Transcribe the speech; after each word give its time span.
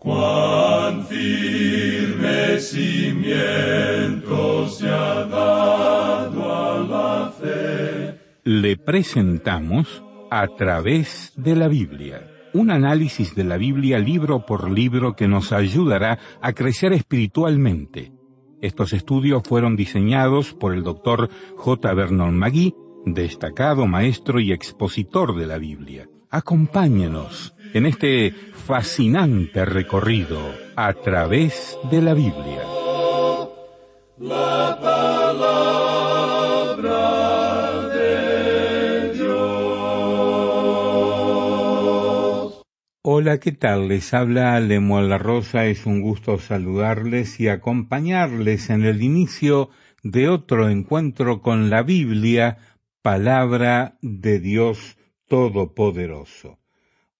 Cuán 0.00 1.06
se 1.06 2.24
a 6.88 7.32
fe. 7.38 8.18
Le 8.44 8.78
presentamos 8.78 10.02
a 10.30 10.46
través 10.56 11.34
de 11.36 11.54
la 11.54 11.68
Biblia. 11.68 12.26
Un 12.54 12.70
análisis 12.70 13.34
de 13.34 13.44
la 13.44 13.58
Biblia 13.58 13.98
libro 13.98 14.46
por 14.46 14.70
libro 14.70 15.16
que 15.16 15.28
nos 15.28 15.52
ayudará 15.52 16.18
a 16.40 16.54
crecer 16.54 16.94
espiritualmente. 16.94 18.10
Estos 18.62 18.94
estudios 18.94 19.42
fueron 19.46 19.76
diseñados 19.76 20.54
por 20.54 20.72
el 20.72 20.82
doctor 20.82 21.28
J. 21.56 21.92
Vernon 21.92 22.38
Magui, 22.38 22.74
destacado 23.04 23.86
maestro 23.86 24.40
y 24.40 24.52
expositor 24.52 25.36
de 25.36 25.46
la 25.46 25.58
Biblia. 25.58 26.08
Acompáñenos 26.30 27.54
en 27.72 27.86
este 27.86 28.32
fascinante 28.32 29.64
recorrido 29.64 30.38
a 30.76 30.92
través 30.94 31.78
de 31.90 32.02
la 32.02 32.14
Biblia. 32.14 32.62
La 34.18 34.78
palabra 34.80 35.58
de 37.88 39.12
Dios. 39.14 39.30
Hola, 43.02 43.38
¿qué 43.38 43.52
tal? 43.52 43.88
Les 43.88 44.14
habla 44.14 44.60
Lemuel 44.60 45.08
La 45.08 45.18
Rosa. 45.18 45.66
Es 45.66 45.86
un 45.86 46.00
gusto 46.00 46.38
saludarles 46.38 47.40
y 47.40 47.48
acompañarles 47.48 48.70
en 48.70 48.84
el 48.84 49.02
inicio 49.02 49.70
de 50.02 50.28
otro 50.28 50.68
encuentro 50.68 51.42
con 51.42 51.70
la 51.70 51.82
Biblia, 51.82 52.58
palabra 53.02 53.96
de 54.02 54.38
Dios 54.38 54.96
Todopoderoso. 55.28 56.59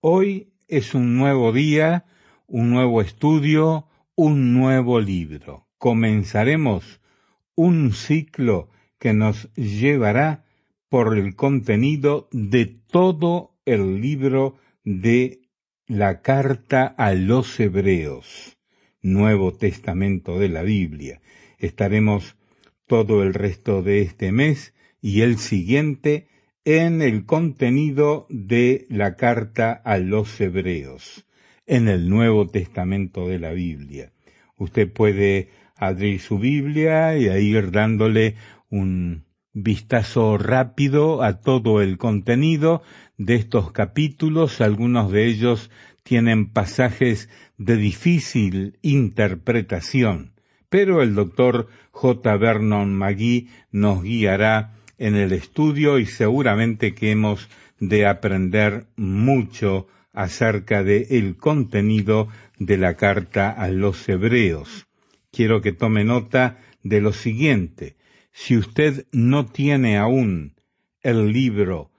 Hoy 0.03 0.55
es 0.67 0.95
un 0.95 1.19
nuevo 1.19 1.53
día, 1.53 2.07
un 2.47 2.71
nuevo 2.71 3.03
estudio, 3.03 3.87
un 4.15 4.55
nuevo 4.55 4.99
libro. 4.99 5.67
Comenzaremos 5.77 7.03
un 7.55 7.93
ciclo 7.93 8.71
que 8.99 9.13
nos 9.13 9.53
llevará 9.57 10.47
por 10.89 11.19
el 11.19 11.37
contenido 11.37 12.31
de 12.33 12.65
todo 12.65 13.59
el 13.67 14.01
libro 14.01 14.57
de 14.85 15.43
la 15.87 16.23
carta 16.23 16.87
a 16.87 17.13
los 17.13 17.61
hebreos, 17.61 18.57
Nuevo 19.03 19.53
Testamento 19.53 20.39
de 20.39 20.49
la 20.49 20.63
Biblia. 20.63 21.21
Estaremos 21.59 22.37
todo 22.87 23.23
el 23.23 23.35
resto 23.35 23.83
de 23.83 24.01
este 24.01 24.33
mes 24.33 24.73
y 25.03 25.21
el 25.21 25.37
siguiente 25.37 26.30
en 26.65 27.01
el 27.01 27.25
contenido 27.25 28.27
de 28.29 28.87
la 28.91 29.17
carta 29.17 29.73
a 29.73 29.99
los 29.99 30.41
hebreos, 30.41 31.27
en 31.67 31.89
el 31.89 32.09
Nuevo 32.11 32.49
Testamento 32.49 33.29
de 33.29 33.39
la 33.39 33.53
Biblia. 33.53 34.13
Usted 34.57 34.93
puede 34.93 35.49
abrir 35.77 36.21
su 36.21 36.39
Biblia 36.39 37.17
y 37.17 37.29
ir 37.29 37.71
dándole 37.71 38.37
un 38.69 39.25
vistazo 39.55 40.37
rápido 40.37 41.23
a 41.23 41.41
todo 41.41 41.81
el 41.81 41.97
contenido 41.97 42.83
de 43.17 43.37
estos 43.37 43.73
capítulos. 43.73 44.61
Algunos 44.61 45.11
de 45.11 45.27
ellos 45.27 45.71
tienen 46.03 46.51
pasajes 46.51 47.31
de 47.57 47.77
difícil 47.77 48.79
interpretación, 48.83 50.35
pero 50.69 51.03
el 51.03 51.15
doctor 51.15 51.69
J. 51.91 52.37
Vernon 52.37 52.95
Magui 52.95 53.49
nos 53.73 54.03
guiará 54.03 54.80
en 55.01 55.17
el 55.17 55.33
estudio 55.33 55.99
y 55.99 56.07
seguramente 56.07 56.95
que 56.95 57.11
hemos 57.11 57.49
de 57.81 58.07
aprender 58.07 58.87
mucho 58.97 59.89
acerca 60.13 60.85
de 60.85 61.07
el 61.11 61.37
contenido 61.37 62.29
de 62.59 62.77
la 62.77 62.95
carta 62.95 63.51
a 63.51 63.71
los 63.71 64.07
hebreos. 64.09 64.87
Quiero 65.33 65.63
que 65.63 65.73
tome 65.73 66.05
nota 66.05 66.59
de 66.83 67.01
lo 67.01 67.15
siguiente. 67.15 67.97
Si 68.31 68.59
usted 68.59 69.07
no 69.11 69.47
tiene 69.47 69.97
aún 69.97 70.55
el 71.03 71.33
libro 71.33 71.91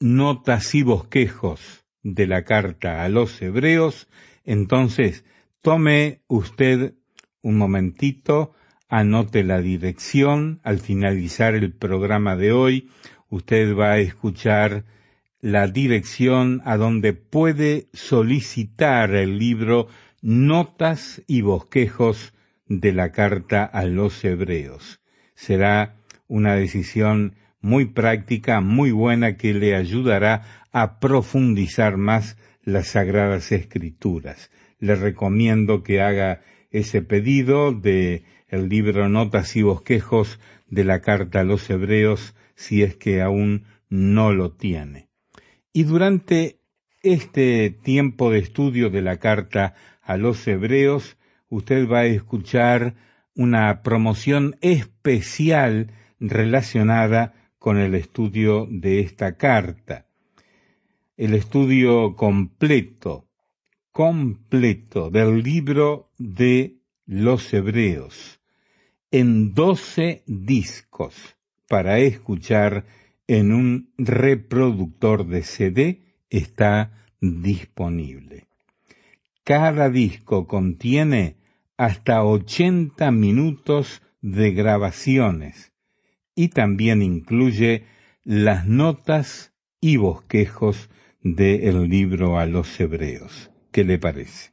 Notas 0.00 0.74
y 0.74 0.82
bosquejos 0.82 1.84
de 2.02 2.26
la 2.26 2.44
carta 2.44 3.04
a 3.04 3.08
los 3.08 3.40
hebreos, 3.40 4.08
entonces 4.44 5.24
tome 5.60 6.22
usted 6.26 6.94
un 7.40 7.56
momentito 7.56 8.52
anote 8.88 9.44
la 9.44 9.60
dirección. 9.60 10.60
Al 10.62 10.80
finalizar 10.80 11.54
el 11.54 11.72
programa 11.72 12.36
de 12.36 12.52
hoy, 12.52 12.90
usted 13.28 13.76
va 13.76 13.92
a 13.92 13.98
escuchar 13.98 14.84
la 15.40 15.68
dirección 15.68 16.62
a 16.64 16.76
donde 16.76 17.12
puede 17.12 17.88
solicitar 17.92 19.14
el 19.14 19.38
libro 19.38 19.88
Notas 20.20 21.22
y 21.26 21.42
Bosquejos 21.42 22.32
de 22.66 22.92
la 22.92 23.12
Carta 23.12 23.64
a 23.64 23.84
los 23.84 24.24
Hebreos. 24.24 25.00
Será 25.34 25.94
una 26.26 26.54
decisión 26.54 27.36
muy 27.60 27.86
práctica, 27.86 28.60
muy 28.60 28.90
buena, 28.90 29.36
que 29.36 29.54
le 29.54 29.76
ayudará 29.76 30.64
a 30.72 30.98
profundizar 30.98 31.96
más 31.96 32.36
las 32.62 32.88
Sagradas 32.88 33.52
Escrituras. 33.52 34.50
Le 34.80 34.94
recomiendo 34.94 35.82
que 35.82 36.00
haga 36.00 36.42
ese 36.70 37.02
pedido 37.02 37.72
de 37.72 38.24
el 38.48 38.68
libro 38.68 39.08
Notas 39.08 39.54
y 39.56 39.62
Bosquejos 39.62 40.40
de 40.66 40.84
la 40.84 41.00
Carta 41.00 41.40
a 41.40 41.44
los 41.44 41.68
Hebreos 41.68 42.34
si 42.54 42.82
es 42.82 42.96
que 42.96 43.22
aún 43.22 43.64
no 43.88 44.32
lo 44.32 44.52
tiene. 44.52 45.08
Y 45.72 45.84
durante 45.84 46.60
este 47.02 47.70
tiempo 47.70 48.30
de 48.30 48.38
estudio 48.38 48.90
de 48.90 49.02
la 49.02 49.18
Carta 49.18 49.74
a 50.02 50.16
los 50.16 50.46
Hebreos, 50.48 51.16
usted 51.48 51.88
va 51.88 52.00
a 52.00 52.06
escuchar 52.06 52.94
una 53.34 53.82
promoción 53.82 54.56
especial 54.60 55.92
relacionada 56.18 57.34
con 57.58 57.78
el 57.78 57.94
estudio 57.94 58.66
de 58.70 59.00
esta 59.00 59.36
carta. 59.36 60.06
El 61.16 61.34
estudio 61.34 62.16
completo, 62.16 63.28
completo 63.92 65.10
del 65.10 65.42
libro 65.42 66.10
de 66.18 66.78
los 67.06 67.52
Hebreos 67.52 68.37
en 69.10 69.54
doce 69.54 70.22
discos 70.26 71.14
para 71.66 71.98
escuchar 71.98 72.84
en 73.26 73.52
un 73.52 73.92
reproductor 73.96 75.26
de 75.26 75.42
CD 75.42 76.02
está 76.30 77.06
disponible. 77.20 78.46
Cada 79.44 79.88
disco 79.88 80.46
contiene 80.46 81.36
hasta 81.78 82.22
80 82.22 83.10
minutos 83.12 84.02
de 84.20 84.52
grabaciones 84.52 85.72
y 86.34 86.48
también 86.48 87.02
incluye 87.02 87.84
las 88.24 88.66
notas 88.66 89.54
y 89.80 89.96
bosquejos 89.96 90.90
del 91.22 91.88
libro 91.88 92.38
a 92.38 92.46
los 92.46 92.78
hebreos. 92.78 93.50
¿Qué 93.72 93.84
le 93.84 93.98
parece? 93.98 94.52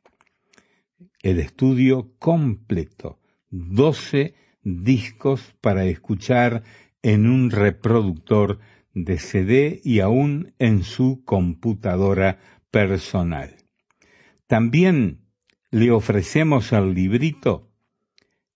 El 1.22 1.40
estudio 1.40 2.14
completo, 2.20 3.20
12 3.50 4.36
discos 4.66 5.56
para 5.62 5.86
escuchar 5.86 6.64
en 7.02 7.30
un 7.30 7.52
reproductor 7.52 8.59
de 8.94 9.20
CD 9.20 9.80
y 9.84 10.00
aún 10.02 10.53
en 10.59 10.84
su 10.84 11.24
computadora 11.24 12.40
personal. 12.72 13.56
También 14.48 15.22
le 15.72 15.92
ofrecemos 15.92 16.74
al 16.74 16.94
librito 16.94 17.72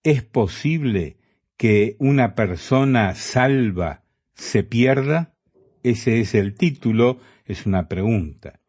¿Es 0.04 0.24
posible 0.24 1.18
que 1.58 1.96
una 2.00 2.34
persona 2.34 3.16
salva 3.16 4.04
se 4.34 4.64
pierda? 4.64 5.36
Ese 5.84 6.22
es 6.22 6.34
el 6.34 6.56
título, 6.56 7.20
es 7.46 7.66
una 7.66 7.88
pregunta. 7.88 8.62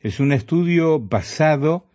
Es 0.00 0.20
un 0.20 0.32
estudio 0.32 0.98
basado 0.98 1.88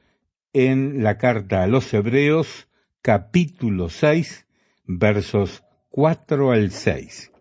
en 0.54 1.04
la 1.04 1.18
carta 1.18 1.64
a 1.64 1.68
los 1.68 1.94
Hebreos, 1.94 2.70
capítulo 3.02 3.90
6, 3.90 4.48
versos 4.92 5.64
4 5.90 6.52
al 6.52 6.72
6. 6.72 7.32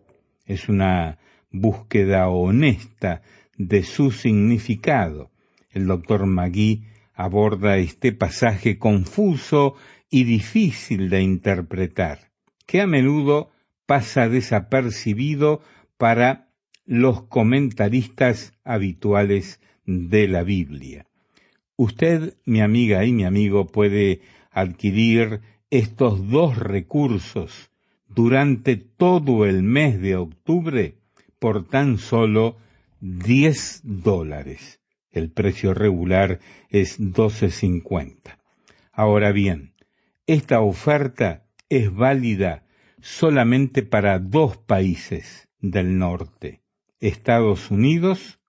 Es 0.45 0.69
una 0.69 1.17
búsqueda 1.49 2.29
honesta 2.29 3.23
de 3.57 3.81
su 3.81 4.11
significado. 4.11 5.31
El 5.71 5.87
doctor 5.87 6.27
Magui 6.27 6.85
aborda 7.15 7.77
este 7.77 8.11
pasaje 8.11 8.77
confuso 8.77 9.73
y 10.11 10.25
difícil 10.25 11.09
de 11.09 11.23
interpretar, 11.23 12.29
que 12.67 12.81
a 12.81 12.87
menudo 12.87 13.49
pasa 13.87 14.29
desapercibido 14.29 15.61
para 15.97 16.51
los 16.85 17.23
comentaristas 17.23 18.53
habituales 18.63 19.59
de 19.85 20.27
la 20.27 20.43
Biblia. 20.43 21.07
Usted, 21.75 22.35
mi 22.45 22.61
amiga 22.61 23.05
y 23.05 23.11
mi 23.11 23.25
amigo, 23.25 23.65
puede 23.65 24.21
adquirir 24.51 25.41
estos 25.71 26.29
dos 26.29 26.57
recursos 26.57 27.69
durante 28.07 28.75
todo 28.75 29.45
el 29.45 29.63
mes 29.63 30.01
de 30.01 30.15
octubre 30.15 30.97
por 31.37 31.67
tan 31.67 31.97
solo 31.97 32.57
10 33.01 33.81
dólares. 33.83 34.81
El 35.11 35.31
precio 35.31 35.73
regular 35.73 36.39
es 36.69 36.99
12.50. 36.99 38.37
Ahora 38.91 39.31
bien, 39.31 39.73
esta 40.27 40.59
oferta 40.59 41.45
es 41.69 41.93
válida 41.93 42.65
solamente 43.01 43.83
para 43.83 44.19
dos 44.19 44.57
países 44.57 45.47
del 45.59 45.97
norte, 45.97 46.61
Estados 46.99 47.71
Unidos 47.71 48.39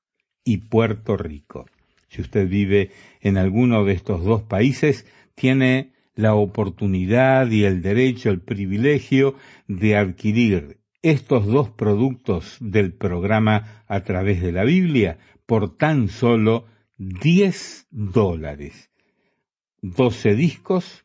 y 0.44 0.58
Puerto 0.58 1.16
Rico. 1.16 1.66
Si 2.08 2.20
usted 2.22 2.48
vive 2.48 2.90
en 3.20 3.36
alguno 3.36 3.84
de 3.84 3.92
estos 3.92 4.24
dos 4.24 4.42
países, 4.42 5.06
tiene 5.34 5.92
la 6.20 6.34
oportunidad 6.34 7.50
y 7.50 7.64
el 7.64 7.82
derecho, 7.82 8.30
el 8.30 8.40
privilegio 8.40 9.34
de 9.66 9.96
adquirir 9.96 10.78
estos 11.02 11.46
dos 11.46 11.70
productos 11.70 12.58
del 12.60 12.92
programa 12.92 13.84
a 13.88 14.04
través 14.04 14.42
de 14.42 14.52
la 14.52 14.64
Biblia 14.64 15.18
por 15.46 15.76
tan 15.76 16.08
solo 16.08 16.66
10 16.98 17.88
dólares. 17.90 18.90
12 19.82 20.34
discos 20.34 21.04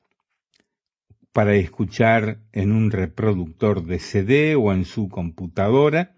para 1.32 1.56
escuchar 1.56 2.40
en 2.52 2.72
un 2.72 2.92
reproductor 2.92 3.86
de 3.86 4.00
CD 4.00 4.56
o 4.56 4.74
en 4.74 4.86
su 4.86 5.10
computadora. 5.10 6.16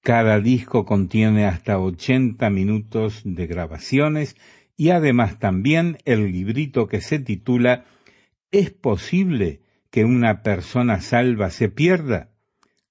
Cada 0.00 0.40
disco 0.40 0.84
contiene 0.84 1.46
hasta 1.46 1.78
80 1.78 2.48
minutos 2.50 3.22
de 3.24 3.46
grabaciones 3.46 4.36
y 4.76 4.90
además 4.90 5.38
también 5.38 5.98
el 6.04 6.32
librito 6.32 6.88
que 6.88 7.00
se 7.00 7.18
titula 7.18 7.84
¿Es 8.54 8.70
posible 8.70 9.62
que 9.90 10.04
una 10.04 10.44
persona 10.44 11.00
salva 11.00 11.50
se 11.50 11.68
pierda? 11.68 12.30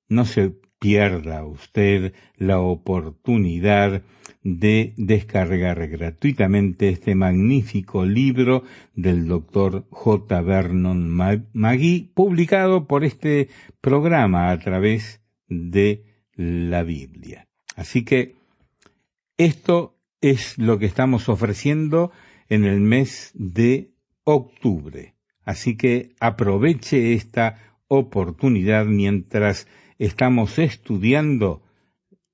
No 0.07 0.25
se 0.25 0.55
pierda 0.79 1.45
usted 1.45 2.15
la 2.35 2.59
oportunidad 2.59 4.01
de 4.41 4.95
descargar 4.97 5.87
gratuitamente 5.87 6.89
este 6.89 7.13
magnífico 7.13 8.05
libro 8.05 8.63
del 8.95 9.27
doctor 9.27 9.85
J. 9.91 10.41
Vernon 10.41 11.09
Magui, 11.53 12.11
publicado 12.15 12.87
por 12.87 13.03
este 13.03 13.49
programa 13.81 14.49
a 14.49 14.57
través 14.57 15.21
de 15.47 16.05
la 16.33 16.81
Biblia. 16.81 17.48
Así 17.79 18.03
que 18.03 18.35
esto 19.37 19.95
es 20.19 20.57
lo 20.57 20.79
que 20.79 20.85
estamos 20.85 21.29
ofreciendo 21.29 22.11
en 22.49 22.65
el 22.65 22.81
mes 22.81 23.31
de 23.35 23.93
octubre. 24.25 25.15
Así 25.45 25.77
que 25.77 26.13
aproveche 26.19 27.13
esta 27.13 27.77
oportunidad 27.87 28.85
mientras 28.85 29.65
estamos 29.97 30.59
estudiando 30.59 31.63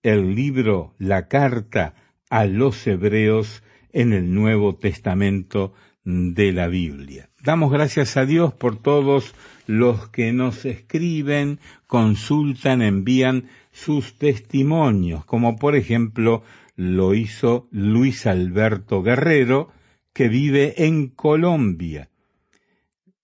el 0.01 0.33
libro, 0.33 0.95
la 0.97 1.27
carta 1.27 1.93
a 2.31 2.45
los 2.45 2.87
hebreos 2.87 3.61
en 3.93 4.13
el 4.13 4.33
Nuevo 4.33 4.77
Testamento 4.77 5.73
de 6.05 6.53
la 6.53 6.67
Biblia. 6.67 7.29
Damos 7.43 7.71
gracias 7.71 8.15
a 8.15 8.25
Dios 8.25 8.53
por 8.53 8.77
todos 8.77 9.35
los 9.67 10.07
que 10.09 10.31
nos 10.31 10.65
escriben, 10.65 11.59
consultan, 11.87 12.81
envían 12.81 13.49
sus 13.71 14.17
testimonios, 14.17 15.25
como 15.25 15.57
por 15.57 15.75
ejemplo 15.75 16.43
lo 16.75 17.13
hizo 17.15 17.67
Luis 17.71 18.27
Alberto 18.27 19.01
Guerrero, 19.01 19.71
que 20.13 20.29
vive 20.29 20.85
en 20.85 21.07
Colombia. 21.07 22.09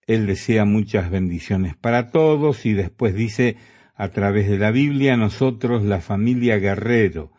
Él 0.07 0.25
desea 0.25 0.65
muchas 0.65 1.09
bendiciones 1.09 1.75
para 1.75 2.09
todos 2.09 2.65
y 2.65 2.73
después 2.73 3.13
dice, 3.13 3.57
a 3.95 4.09
través 4.09 4.49
de 4.49 4.57
la 4.57 4.71
Biblia, 4.71 5.15
nosotros, 5.15 5.83
la 5.83 6.01
familia 6.01 6.57
Guerrero 6.57 7.31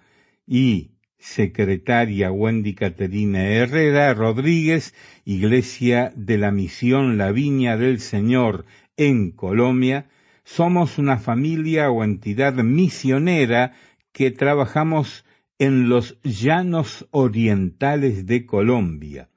y 0.46 0.91
secretaria 1.22 2.32
Wendy 2.32 2.74
Caterina 2.74 3.44
Herrera 3.44 4.12
Rodríguez, 4.12 4.92
Iglesia 5.24 6.12
de 6.16 6.36
la 6.36 6.50
Misión 6.50 7.16
La 7.16 7.30
Viña 7.30 7.76
del 7.76 8.00
Señor 8.00 8.66
en 8.96 9.30
Colombia, 9.30 10.06
somos 10.42 10.98
una 10.98 11.18
familia 11.18 11.90
o 11.90 12.02
entidad 12.02 12.54
misionera 12.54 13.72
que 14.10 14.32
trabajamos 14.32 15.24
en 15.58 15.88
los 15.88 16.18
llanos 16.24 17.06
orientales 17.12 18.26
de 18.26 18.44
Colombia 18.44 19.28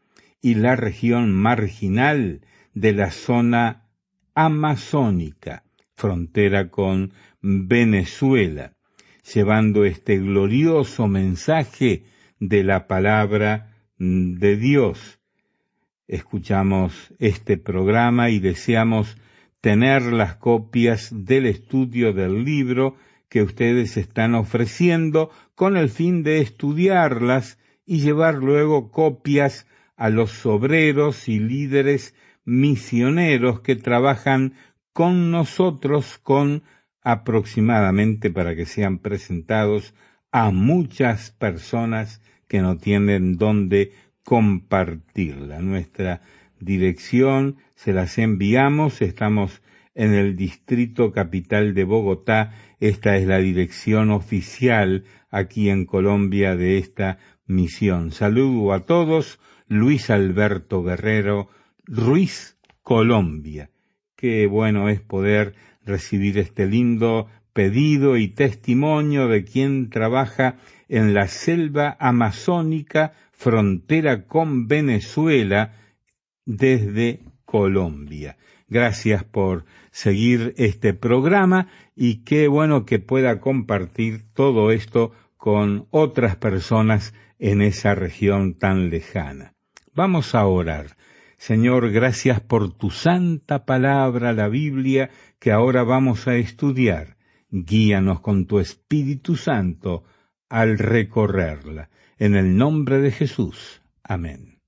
y 0.41 0.55
la 0.55 0.75
región 0.75 1.33
marginal 1.33 2.41
de 2.74 2.93
la 2.93 3.12
zona 3.12 3.83
amazónica, 4.33 5.63
frontera 5.93 6.69
con 6.71 7.13
Venezuela, 7.41 8.75
llevando 9.34 9.86
este 9.86 10.17
glorioso 10.17 11.08
mensaje 11.08 12.05
de 12.39 12.63
la 12.63 12.88
palabra 12.88 13.75
de 13.98 14.58
Dios. 14.58 15.20
Escuchamos 16.08 17.13
este 17.17 17.58
programa 17.58 18.29
y 18.29 18.39
deseamos 18.39 19.17
tener 19.62 20.03
las 20.03 20.36
copias 20.36 21.10
del 21.12 21.48
estudio 21.48 22.13
del 22.13 22.44
libro 22.44 22.98
que 23.29 23.41
ustedes 23.41 23.98
están 23.98 24.36
ofreciendo 24.36 25.32
con 25.55 25.77
el 25.77 25.89
fin 25.89 26.22
de 26.22 26.39
estudiarlas 26.39 27.58
y 27.86 28.00
llevar 28.00 28.36
luego 28.36 28.91
copias 28.91 29.67
a 29.96 30.10
los 30.10 30.46
obreros 30.46 31.27
y 31.27 31.39
líderes 31.39 32.13
misioneros 32.44 33.62
que 33.62 33.75
trabajan 33.75 34.53
con 34.94 35.32
nosotros 35.32 36.20
con 36.20 36.63
aproximadamente 37.05 38.31
para 38.31 38.55
que 38.55 38.65
sean 38.65 38.97
presentados 38.97 39.93
a 40.31 40.50
muchas 40.51 41.31
personas 41.31 42.19
que 42.47 42.62
no 42.62 42.77
tienen 42.77 43.38
dónde 43.38 43.93
compartirla. 44.24 45.59
Nuestra 45.59 46.21
dirección, 46.59 47.57
se 47.75 47.93
las 47.93 48.17
enviamos, 48.17 49.03
estamos 49.03 49.62
en 49.93 50.13
el 50.13 50.35
distrito 50.35 51.12
capital 51.12 51.75
de 51.75 51.83
Bogotá, 51.83 52.53
esta 52.79 53.15
es 53.17 53.27
la 53.27 53.38
dirección 53.38 54.09
oficial 54.09 55.05
aquí 55.29 55.69
en 55.69 55.85
Colombia 55.85 56.55
de 56.55 56.79
esta 56.79 57.19
misión. 57.45 58.12
Saludo 58.12 58.74
a 58.74 58.85
todos, 58.85 59.39
Luis 59.67 60.09
Alberto 60.09 60.81
Guerrero, 60.81 61.50
Ruiz, 61.85 62.57
Colombia. 62.81 63.69
Qué 64.15 64.47
bueno 64.47 64.89
es 64.89 65.01
poder 65.01 65.53
recibir 65.86 66.38
este 66.38 66.65
lindo 66.68 67.27
pedido 67.54 68.18
y 68.18 68.27
testimonio 68.27 69.27
de 69.27 69.46
quien 69.46 69.89
trabaja 69.89 70.58
en 70.89 71.13
la 71.13 71.27
selva 71.27 71.96
amazónica 72.00 73.13
frontera 73.32 74.25
con 74.25 74.68
Venezuela 74.68 75.74
desde 76.46 77.22
Colombia. 77.46 78.38
Gracias 78.68 79.24
por 79.24 79.65
seguir 79.92 80.54
este 80.58 80.94
programa 80.94 81.70
y 81.96 82.24
qué 82.24 82.48
bueno 82.48 82.86
que 82.86 83.00
pueda 83.00 83.39
compartir 83.39 84.25
todo 84.34 84.72
esto 84.72 85.12
con 85.38 85.88
otras 85.92 86.36
personas 86.36 87.13
en 87.39 87.62
esa 87.62 87.96
región 87.96 88.56
tan 88.56 88.89
lejana. 88.89 89.54
Vamos 89.94 90.36
a 90.36 90.46
orar. 90.46 90.98
Señor, 91.38 91.92
gracias 91.92 92.39
por 92.39 92.74
tu 92.74 92.89
santa 92.89 93.65
palabra, 93.65 94.34
la 94.34 94.48
Biblia, 94.48 95.10
que 95.39 95.51
ahora 95.51 95.84
vamos 95.84 96.27
a 96.27 96.36
estudiar. 96.36 97.18
Guíanos 97.50 98.22
con 98.22 98.46
tu 98.46 98.60
Espíritu 98.60 99.36
Santo 99.36 100.04
al 100.50 100.77
recorrerla. 100.77 101.89
En 102.18 102.36
el 102.36 102.58
nombre 102.58 103.00
de 103.00 103.12
Jesús. 103.12 103.82
Amén. 104.04 104.60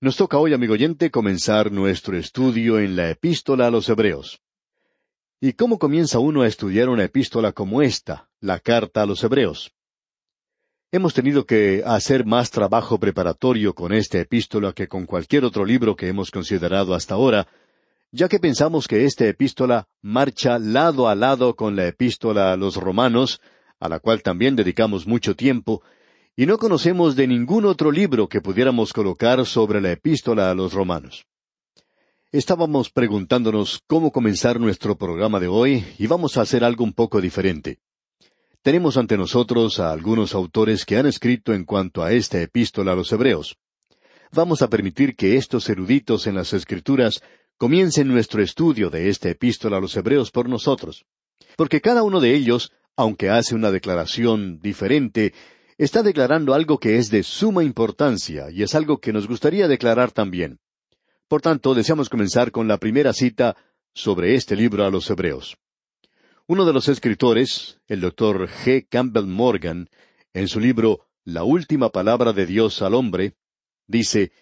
Nos 0.00 0.16
toca 0.16 0.38
hoy, 0.38 0.52
amigo 0.54 0.74
oyente, 0.74 1.10
comenzar 1.10 1.72
nuestro 1.72 2.16
estudio 2.16 2.78
en 2.78 2.94
la 2.94 3.10
epístola 3.10 3.66
a 3.66 3.70
los 3.70 3.88
Hebreos. 3.88 4.40
¿Y 5.40 5.54
cómo 5.54 5.78
comienza 5.78 6.18
uno 6.18 6.42
a 6.42 6.46
estudiar 6.46 6.88
una 6.88 7.04
epístola 7.04 7.52
como 7.52 7.82
esta, 7.82 8.28
la 8.40 8.60
carta 8.60 9.02
a 9.02 9.06
los 9.06 9.22
Hebreos? 9.24 9.72
Hemos 10.90 11.14
tenido 11.14 11.46
que 11.46 11.82
hacer 11.84 12.24
más 12.24 12.50
trabajo 12.50 12.98
preparatorio 12.98 13.74
con 13.74 13.92
esta 13.92 14.18
epístola 14.18 14.72
que 14.72 14.88
con 14.88 15.04
cualquier 15.04 15.44
otro 15.44 15.64
libro 15.64 15.96
que 15.96 16.08
hemos 16.08 16.30
considerado 16.30 16.94
hasta 16.94 17.14
ahora, 17.14 17.46
ya 18.10 18.28
que 18.28 18.38
pensamos 18.38 18.88
que 18.88 19.04
esta 19.04 19.26
epístola 19.26 19.86
marcha 20.00 20.58
lado 20.58 21.08
a 21.08 21.14
lado 21.14 21.54
con 21.56 21.76
la 21.76 21.86
epístola 21.86 22.52
a 22.52 22.56
los 22.56 22.76
romanos, 22.76 23.40
a 23.78 23.88
la 23.88 24.00
cual 24.00 24.22
también 24.22 24.56
dedicamos 24.56 25.06
mucho 25.06 25.36
tiempo, 25.36 25.82
y 26.36 26.46
no 26.46 26.58
conocemos 26.58 27.16
de 27.16 27.26
ningún 27.26 27.64
otro 27.64 27.90
libro 27.90 28.28
que 28.28 28.40
pudiéramos 28.40 28.92
colocar 28.92 29.44
sobre 29.44 29.80
la 29.80 29.92
epístola 29.92 30.50
a 30.50 30.54
los 30.54 30.72
romanos. 30.72 31.26
Estábamos 32.30 32.90
preguntándonos 32.90 33.82
cómo 33.86 34.12
comenzar 34.12 34.60
nuestro 34.60 34.96
programa 34.96 35.40
de 35.40 35.48
hoy 35.48 35.84
y 35.98 36.06
vamos 36.06 36.36
a 36.36 36.42
hacer 36.42 36.62
algo 36.62 36.84
un 36.84 36.92
poco 36.92 37.20
diferente. 37.20 37.80
Tenemos 38.62 38.96
ante 38.96 39.16
nosotros 39.16 39.80
a 39.80 39.92
algunos 39.92 40.34
autores 40.34 40.84
que 40.84 40.96
han 40.96 41.06
escrito 41.06 41.54
en 41.54 41.64
cuanto 41.64 42.02
a 42.02 42.12
esta 42.12 42.40
epístola 42.40 42.92
a 42.92 42.96
los 42.96 43.10
hebreos. 43.12 43.56
Vamos 44.30 44.60
a 44.60 44.68
permitir 44.68 45.16
que 45.16 45.36
estos 45.36 45.68
eruditos 45.70 46.26
en 46.26 46.34
las 46.34 46.52
escrituras 46.52 47.22
comiencen 47.58 48.08
nuestro 48.08 48.42
estudio 48.42 48.88
de 48.88 49.10
esta 49.10 49.28
epístola 49.28 49.76
a 49.76 49.80
los 49.80 49.94
hebreos 49.96 50.30
por 50.30 50.48
nosotros. 50.48 51.04
Porque 51.56 51.80
cada 51.80 52.02
uno 52.02 52.20
de 52.20 52.34
ellos 52.34 52.72
aunque 52.98 53.30
hace 53.30 53.54
una 53.54 53.70
declaración 53.70 54.58
diferente, 54.58 55.32
está 55.78 56.02
declarando 56.02 56.52
algo 56.52 56.80
que 56.80 56.96
es 56.96 57.10
de 57.10 57.22
suma 57.22 57.62
importancia 57.62 58.50
y 58.50 58.64
es 58.64 58.74
algo 58.74 58.98
que 58.98 59.12
nos 59.12 59.28
gustaría 59.28 59.68
declarar 59.68 60.10
también. 60.10 60.58
Por 61.28 61.40
tanto, 61.40 61.74
deseamos 61.74 62.08
comenzar 62.08 62.50
con 62.50 62.66
la 62.66 62.78
primera 62.78 63.12
cita 63.12 63.56
sobre 63.94 64.34
este 64.34 64.56
libro 64.56 64.84
a 64.84 64.90
los 64.90 65.08
Hebreos. 65.08 65.56
Uno 66.48 66.64
de 66.64 66.72
los 66.72 66.88
escritores, 66.88 67.78
el 67.86 68.00
doctor 68.00 68.48
G. 68.48 68.88
Campbell 68.90 69.26
Morgan, 69.26 69.88
en 70.34 70.48
su 70.48 70.58
libro 70.58 71.06
La 71.22 71.44
última 71.44 71.90
palabra 71.90 72.32
de 72.32 72.46
Dios 72.46 72.82
al 72.82 72.94
hombre, 72.94 73.36
dice, 73.86 74.32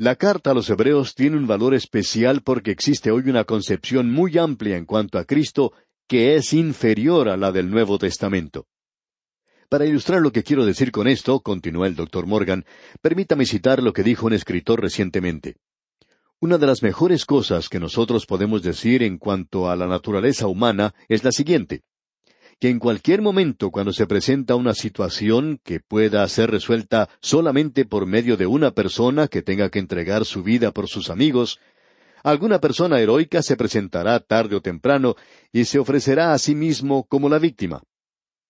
La 0.00 0.14
carta 0.14 0.52
a 0.52 0.54
los 0.54 0.70
Hebreos 0.70 1.16
tiene 1.16 1.36
un 1.36 1.48
valor 1.48 1.74
especial 1.74 2.42
porque 2.42 2.70
existe 2.70 3.10
hoy 3.10 3.28
una 3.28 3.42
concepción 3.42 4.12
muy 4.12 4.38
amplia 4.38 4.76
en 4.76 4.84
cuanto 4.84 5.18
a 5.18 5.24
Cristo 5.24 5.72
que 6.06 6.36
es 6.36 6.52
inferior 6.52 7.28
a 7.28 7.36
la 7.36 7.50
del 7.50 7.68
Nuevo 7.68 7.98
Testamento. 7.98 8.68
Para 9.68 9.86
ilustrar 9.86 10.20
lo 10.20 10.30
que 10.30 10.44
quiero 10.44 10.64
decir 10.64 10.92
con 10.92 11.08
esto, 11.08 11.40
continuó 11.40 11.84
el 11.84 11.96
doctor 11.96 12.28
Morgan, 12.28 12.64
permítame 13.02 13.44
citar 13.44 13.82
lo 13.82 13.92
que 13.92 14.04
dijo 14.04 14.26
un 14.26 14.34
escritor 14.34 14.80
recientemente. 14.80 15.56
Una 16.38 16.58
de 16.58 16.68
las 16.68 16.80
mejores 16.84 17.24
cosas 17.24 17.68
que 17.68 17.80
nosotros 17.80 18.24
podemos 18.24 18.62
decir 18.62 19.02
en 19.02 19.18
cuanto 19.18 19.68
a 19.68 19.74
la 19.74 19.88
naturaleza 19.88 20.46
humana 20.46 20.94
es 21.08 21.24
la 21.24 21.32
siguiente 21.32 21.82
que 22.60 22.68
en 22.68 22.78
cualquier 22.78 23.22
momento 23.22 23.70
cuando 23.70 23.92
se 23.92 24.06
presenta 24.06 24.56
una 24.56 24.74
situación 24.74 25.60
que 25.62 25.80
pueda 25.80 26.26
ser 26.28 26.50
resuelta 26.50 27.08
solamente 27.20 27.84
por 27.84 28.06
medio 28.06 28.36
de 28.36 28.46
una 28.46 28.72
persona 28.72 29.28
que 29.28 29.42
tenga 29.42 29.70
que 29.70 29.78
entregar 29.78 30.24
su 30.24 30.42
vida 30.42 30.72
por 30.72 30.88
sus 30.88 31.10
amigos, 31.10 31.60
Alguna 32.24 32.58
persona 32.58 33.00
heroica 33.00 33.42
se 33.42 33.56
presentará 33.56 34.18
tarde 34.20 34.56
o 34.56 34.60
temprano 34.60 35.14
y 35.52 35.64
se 35.64 35.78
ofrecerá 35.78 36.32
a 36.32 36.38
sí 36.38 36.54
mismo 36.54 37.04
como 37.04 37.28
la 37.28 37.38
víctima. 37.38 37.82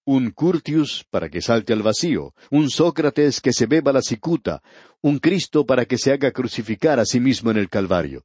Un 0.04 0.30
Curtius 0.30 1.04
para 1.10 1.28
que 1.28 1.42
salte 1.42 1.74
al 1.74 1.82
vacío, 1.82 2.34
un 2.50 2.70
Sócrates 2.70 3.40
que 3.40 3.52
se 3.52 3.66
beba 3.66 3.92
la 3.92 4.00
cicuta, 4.00 4.62
un 5.02 5.18
Cristo 5.18 5.66
para 5.66 5.84
que 5.84 5.98
se 5.98 6.12
haga 6.12 6.32
crucificar 6.32 6.98
a 6.98 7.04
sí 7.04 7.20
mismo 7.20 7.50
en 7.50 7.58
el 7.58 7.68
Calvario. 7.68 8.24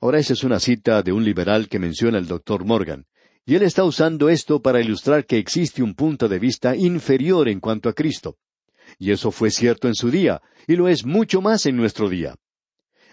Ahora 0.00 0.18
esa 0.18 0.32
es 0.32 0.42
una 0.44 0.58
cita 0.58 1.02
de 1.02 1.12
un 1.12 1.24
liberal 1.24 1.68
que 1.68 1.78
menciona 1.78 2.18
el 2.18 2.26
doctor 2.26 2.64
Morgan, 2.64 3.06
y 3.44 3.54
él 3.54 3.62
está 3.62 3.84
usando 3.84 4.28
esto 4.28 4.60
para 4.60 4.80
ilustrar 4.80 5.26
que 5.26 5.38
existe 5.38 5.82
un 5.82 5.94
punto 5.94 6.28
de 6.28 6.38
vista 6.38 6.76
inferior 6.76 7.48
en 7.48 7.60
cuanto 7.60 7.88
a 7.88 7.92
Cristo. 7.92 8.36
Y 8.98 9.10
eso 9.10 9.30
fue 9.30 9.50
cierto 9.50 9.88
en 9.88 9.94
su 9.94 10.10
día, 10.10 10.42
y 10.66 10.76
lo 10.76 10.88
es 10.88 11.04
mucho 11.04 11.40
más 11.40 11.66
en 11.66 11.76
nuestro 11.76 12.08
día. 12.08 12.36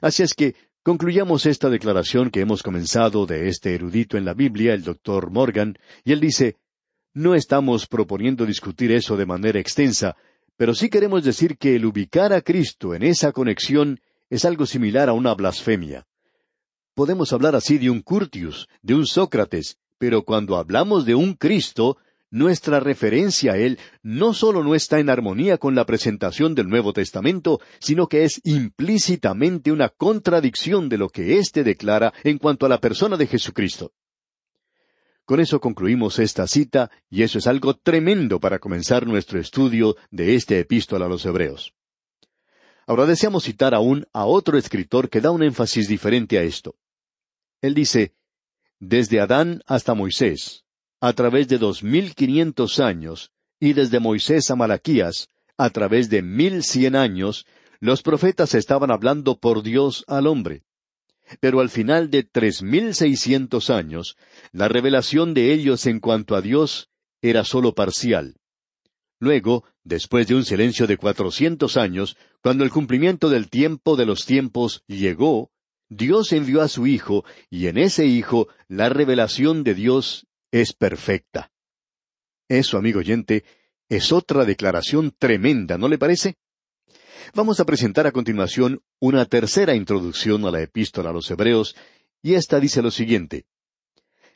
Así 0.02 0.24
es 0.24 0.34
que 0.34 0.56
Concluyamos 0.82 1.46
esta 1.46 1.70
declaración 1.70 2.32
que 2.32 2.40
hemos 2.40 2.64
comenzado 2.64 3.26
de 3.26 3.50
este 3.50 3.76
erudito 3.76 4.18
en 4.18 4.24
la 4.24 4.34
Biblia, 4.34 4.74
el 4.74 4.84
doctor 4.84 5.30
Morgan, 5.30 5.78
y 6.06 6.14
él 6.14 6.22
dice, 6.22 6.56
no 7.14 7.36
estamos 7.36 7.86
proponiendo 7.86 8.46
discutir 8.46 8.92
eso 8.94 9.18
de 9.18 9.26
manera 9.26 9.60
extensa, 9.60 10.16
pero 10.56 10.74
sí 10.74 10.90
queremos 10.90 11.24
decir 11.26 11.58
que 11.58 11.76
el 11.76 11.86
ubicar 11.86 12.32
a 12.32 12.42
Cristo 12.42 12.96
en 12.96 13.04
esa 13.04 13.34
conexión 13.34 14.00
es 14.30 14.46
algo 14.46 14.66
similar 14.66 15.10
a 15.10 15.14
una 15.14 15.34
blasfemia. 15.34 16.08
Podemos 16.96 17.34
hablar 17.34 17.56
así 17.56 17.78
de 17.78 17.90
un 17.90 18.02
Curtius, 18.02 18.68
de 18.82 18.96
un 18.96 19.06
Sócrates, 19.06 19.78
pero 20.00 20.24
cuando 20.24 20.58
hablamos 20.58 21.06
de 21.06 21.14
un 21.14 21.36
Cristo, 21.36 21.98
nuestra 22.32 22.80
referencia 22.80 23.54
a 23.54 23.58
Él 23.58 23.78
no 24.02 24.34
solo 24.34 24.64
no 24.64 24.74
está 24.74 25.00
en 25.00 25.10
armonía 25.10 25.58
con 25.58 25.76
la 25.76 25.86
presentación 25.86 26.56
del 26.56 26.70
Nuevo 26.70 26.94
Testamento, 26.94 27.60
sino 27.80 28.08
que 28.08 28.24
es 28.24 28.42
implícitamente 28.44 29.72
una 29.72 29.90
contradicción 29.90 30.90
de 30.90 30.98
lo 30.98 31.10
que 31.10 31.38
éste 31.38 31.64
declara 31.64 32.14
en 32.24 32.38
cuanto 32.38 32.66
a 32.66 32.70
la 32.70 32.80
persona 32.80 33.18
de 33.18 33.28
Jesucristo. 33.28 33.92
Con 35.26 35.40
eso 35.40 35.60
concluimos 35.60 36.18
esta 36.18 36.48
cita, 36.48 36.90
y 37.08 37.22
eso 37.22 37.38
es 37.38 37.46
algo 37.46 37.76
tremendo 37.76 38.40
para 38.40 38.58
comenzar 38.58 39.06
nuestro 39.06 39.40
estudio 39.40 39.96
de 40.10 40.34
este 40.34 40.60
epístola 40.60 41.06
a 41.06 41.10
los 41.10 41.24
Hebreos. 41.26 41.76
Ahora 42.88 43.06
deseamos 43.06 43.44
citar 43.44 43.76
aún 43.76 44.08
a 44.14 44.26
otro 44.26 44.58
escritor 44.58 45.10
que 45.10 45.22
da 45.22 45.30
un 45.30 45.44
énfasis 45.44 45.88
diferente 45.88 46.40
a 46.40 46.42
esto. 46.42 46.76
Él 47.62 47.76
dice, 47.76 48.16
Desde 48.80 49.20
Adán 49.20 49.62
hasta 49.68 49.94
Moisés, 49.94 50.64
a 51.02 51.12
través 51.12 51.50
de 51.50 51.58
dos 51.58 51.84
mil 51.84 52.16
quinientos 52.16 52.80
años, 52.80 53.32
y 53.60 53.74
desde 53.74 54.00
Moisés 54.00 54.50
a 54.52 54.56
Malaquías, 54.56 55.28
a 55.58 55.70
través 55.70 56.10
de 56.10 56.22
mil 56.22 56.64
cien 56.64 56.96
años, 56.96 57.46
los 57.82 58.02
profetas 58.02 58.56
estaban 58.56 58.90
hablando 58.90 59.38
por 59.38 59.64
Dios 59.64 60.06
al 60.08 60.28
hombre. 60.28 60.64
Pero 61.42 61.60
al 61.60 61.70
final 61.70 62.10
de 62.10 62.24
tres 62.24 62.64
mil 62.64 62.96
seiscientos 62.96 63.70
años, 63.70 64.16
la 64.54 64.70
revelación 64.70 65.34
de 65.34 65.52
ellos 65.54 65.86
en 65.86 66.00
cuanto 66.00 66.36
a 66.36 66.42
Dios 66.42 66.90
era 67.22 67.44
sólo 67.44 67.76
parcial. 67.76 68.38
Luego, 69.20 69.66
después 69.84 70.28
de 70.28 70.36
un 70.36 70.46
silencio 70.46 70.88
de 70.88 70.96
cuatrocientos 70.96 71.76
años, 71.76 72.16
cuando 72.42 72.64
el 72.64 72.72
cumplimiento 72.72 73.30
del 73.30 73.50
tiempo 73.50 73.98
de 73.98 74.06
los 74.06 74.26
tiempos 74.26 74.84
llegó, 74.88 75.52
Dios 75.90 76.32
envió 76.32 76.62
a 76.62 76.68
su 76.68 76.88
Hijo, 76.88 77.26
y 77.50 77.68
en 77.68 77.78
ese 77.78 78.06
Hijo 78.06 78.48
la 78.68 78.90
revelación 78.90 79.64
de 79.64 79.74
Dios 79.74 80.28
es 80.52 80.74
perfecta. 80.74 81.52
Eso, 82.48 82.78
amigo 82.78 83.00
oyente, 83.00 83.44
es 83.90 84.12
otra 84.12 84.46
declaración 84.46 85.14
tremenda, 85.18 85.78
¿no 85.78 85.88
le 85.88 85.98
parece? 85.98 86.36
Vamos 87.34 87.60
a 87.60 87.66
presentar 87.66 88.08
a 88.08 88.12
continuación 88.12 88.82
una 89.00 89.26
tercera 89.26 89.76
introducción 89.76 90.46
a 90.46 90.52
la 90.52 90.62
epístola 90.62 91.10
a 91.10 91.14
los 91.14 91.30
Hebreos, 91.30 91.76
y 92.22 92.36
esta 92.36 92.60
dice 92.60 92.82
lo 92.82 92.92
siguiente. 92.92 93.46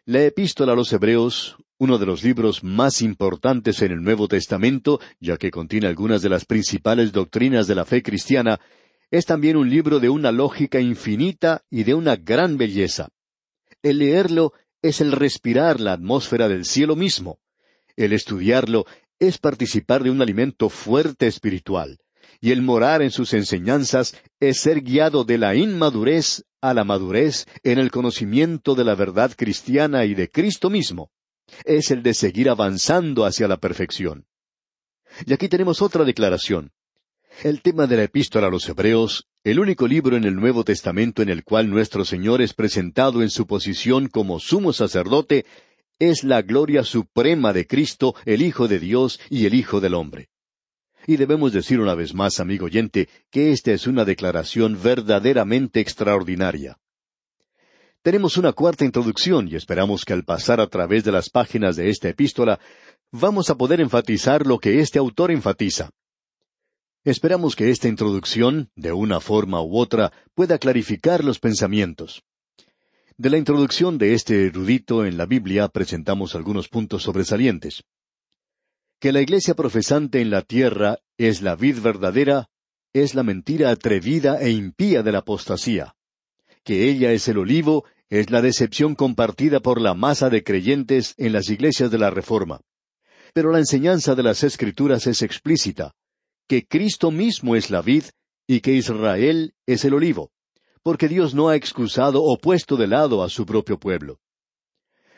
La 0.06 0.24
epístola 0.24 0.74
a 0.74 0.76
los 0.76 0.92
Hebreos, 0.92 1.56
uno 1.78 1.98
de 1.98 2.06
los 2.06 2.24
libros 2.24 2.64
más 2.64 3.02
importantes 3.02 3.82
en 3.82 3.92
el 3.92 4.02
Nuevo 4.02 4.28
Testamento, 4.28 5.00
ya 5.20 5.38
que 5.38 5.52
contiene 5.52 5.88
algunas 5.88 6.22
de 6.22 6.30
las 6.30 6.46
principales 6.46 7.12
doctrinas 7.12 7.68
de 7.68 7.76
la 7.76 7.86
fe 7.86 8.02
cristiana, 8.02 8.60
es 9.14 9.28
también 9.28 9.58
un 9.58 9.70
libro 9.70 10.00
de 10.00 10.10
una 10.10 10.32
lógica 10.32 10.80
infinita 10.80 11.62
y 11.70 11.84
de 11.84 11.94
una 11.94 12.16
gran 12.16 12.58
belleza. 12.58 13.10
El 13.84 14.00
leerlo 14.00 14.54
es 14.82 15.02
el 15.02 15.12
respirar 15.12 15.80
la 15.80 15.94
atmósfera 15.94 16.48
del 16.48 16.66
cielo 16.66 16.96
mismo. 16.96 17.38
El 17.96 18.12
estudiarlo 18.12 18.86
es 19.20 19.38
participar 19.38 20.02
de 20.02 20.10
un 20.10 20.20
alimento 20.20 20.68
fuerte 20.68 21.28
espiritual, 21.28 22.00
y 22.42 22.54
el 22.54 22.64
morar 22.64 23.04
en 23.04 23.12
sus 23.12 23.36
enseñanzas 23.36 24.20
es 24.40 24.62
ser 24.62 24.82
guiado 24.82 25.26
de 25.26 25.38
la 25.38 25.54
inmadurez 25.54 26.44
a 26.60 26.74
la 26.74 26.84
madurez 26.84 27.46
en 27.62 27.78
el 27.78 27.92
conocimiento 27.92 28.74
de 28.74 28.84
la 28.84 28.96
verdad 28.96 29.32
cristiana 29.38 30.06
y 30.06 30.16
de 30.16 30.32
Cristo 30.32 30.72
mismo. 30.72 31.12
Es 31.66 31.92
el 31.92 32.02
de 32.02 32.16
seguir 32.16 32.50
avanzando 32.50 33.26
hacia 33.26 33.48
la 33.48 33.58
perfección. 33.58 34.26
Y 35.24 35.34
aquí 35.34 35.50
tenemos 35.50 35.84
otra 35.84 36.04
declaración. 36.04 36.72
El 37.42 37.62
tema 37.62 37.88
de 37.88 37.98
la 37.98 38.04
epístola 38.04 38.48
a 38.48 38.50
los 38.50 38.70
Hebreos, 38.70 39.28
el 39.44 39.60
único 39.60 39.88
libro 39.88 40.16
en 40.16 40.24
el 40.24 40.36
Nuevo 40.36 40.64
Testamento 40.64 41.22
en 41.22 41.30
el 41.30 41.44
cual 41.44 41.70
nuestro 41.70 42.06
Señor 42.06 42.42
es 42.42 42.54
presentado 42.54 43.22
en 43.22 43.30
su 43.30 43.48
posición 43.48 44.08
como 44.08 44.40
sumo 44.40 44.72
sacerdote, 44.72 45.46
es 46.00 46.24
la 46.24 46.42
gloria 46.42 46.84
suprema 46.84 47.52
de 47.52 47.68
Cristo, 47.68 48.16
el 48.26 48.42
Hijo 48.42 48.68
de 48.68 48.80
Dios 48.80 49.20
y 49.30 49.46
el 49.46 49.56
Hijo 49.56 49.82
del 49.82 49.96
hombre. 49.96 50.30
Y 51.06 51.18
debemos 51.18 51.52
decir 51.52 51.82
una 51.82 51.96
vez 51.96 52.14
más, 52.14 52.40
amigo 52.40 52.68
oyente, 52.68 53.10
que 53.30 53.52
esta 53.52 53.72
es 53.72 53.88
una 53.88 54.06
declaración 54.06 54.80
verdaderamente 54.82 55.82
extraordinaria. 55.82 56.78
Tenemos 58.04 58.38
una 58.38 58.54
cuarta 58.54 58.86
introducción 58.86 59.50
y 59.50 59.56
esperamos 59.56 60.06
que 60.06 60.14
al 60.14 60.24
pasar 60.24 60.62
a 60.62 60.68
través 60.68 61.04
de 61.04 61.12
las 61.12 61.30
páginas 61.30 61.76
de 61.76 61.90
esta 61.90 62.08
epístola 62.10 62.60
vamos 63.12 63.50
a 63.50 63.56
poder 63.56 63.82
enfatizar 63.82 64.46
lo 64.46 64.60
que 64.60 64.80
este 64.80 65.00
autor 65.00 65.32
enfatiza. 65.32 65.90
Esperamos 67.06 67.58
que 67.58 67.70
esta 67.70 67.90
introducción, 67.90 68.70
de 68.78 68.94
una 68.94 69.20
forma 69.20 69.62
u 69.62 69.78
otra, 69.78 70.14
pueda 70.34 70.58
clarificar 70.58 71.22
los 71.22 71.38
pensamientos. 71.38 72.24
De 73.18 73.30
la 73.30 73.38
introducción 73.38 73.98
de 73.98 74.14
este 74.14 74.48
erudito 74.48 75.06
en 75.06 75.18
la 75.18 75.26
Biblia 75.26 75.68
presentamos 75.68 76.34
algunos 76.34 76.70
puntos 76.70 77.04
sobresalientes. 77.04 77.84
Que 79.02 79.12
la 79.12 79.20
iglesia 79.20 79.54
profesante 79.54 80.22
en 80.22 80.30
la 80.30 80.44
tierra 80.44 81.00
es 81.18 81.42
la 81.42 81.58
vid 81.58 81.80
verdadera, 81.80 82.48
es 82.94 83.16
la 83.16 83.24
mentira 83.24 83.70
atrevida 83.70 84.40
e 84.40 84.52
impía 84.52 85.04
de 85.04 85.12
la 85.12 85.20
apostasía. 85.20 85.96
Que 86.64 86.90
ella 86.90 87.12
es 87.12 87.28
el 87.28 87.38
olivo, 87.38 87.84
es 88.10 88.30
la 88.30 88.42
decepción 88.42 88.96
compartida 88.96 89.60
por 89.60 89.82
la 89.82 89.94
masa 89.94 90.30
de 90.30 90.42
creyentes 90.42 91.16
en 91.18 91.34
las 91.34 91.50
iglesias 91.50 91.92
de 91.92 91.98
la 91.98 92.12
Reforma. 92.12 92.62
Pero 93.34 93.52
la 93.52 93.60
enseñanza 93.60 94.16
de 94.16 94.24
las 94.24 94.46
Escrituras 94.46 95.06
es 95.06 95.22
explícita 95.22 95.94
que 96.48 96.66
Cristo 96.66 97.12
mismo 97.12 97.56
es 97.56 97.70
la 97.70 97.82
vid 97.82 98.04
y 98.48 98.60
que 98.62 98.74
Israel 98.74 99.54
es 99.66 99.86
el 99.86 99.94
olivo, 99.94 100.32
porque 100.84 101.08
Dios 101.08 101.34
no 101.34 101.50
ha 101.50 101.56
excusado 101.56 102.24
o 102.24 102.38
puesto 102.38 102.76
de 102.76 102.88
lado 102.88 103.24
a 103.24 103.30
su 103.30 103.46
propio 103.46 103.80
pueblo. 103.80 104.20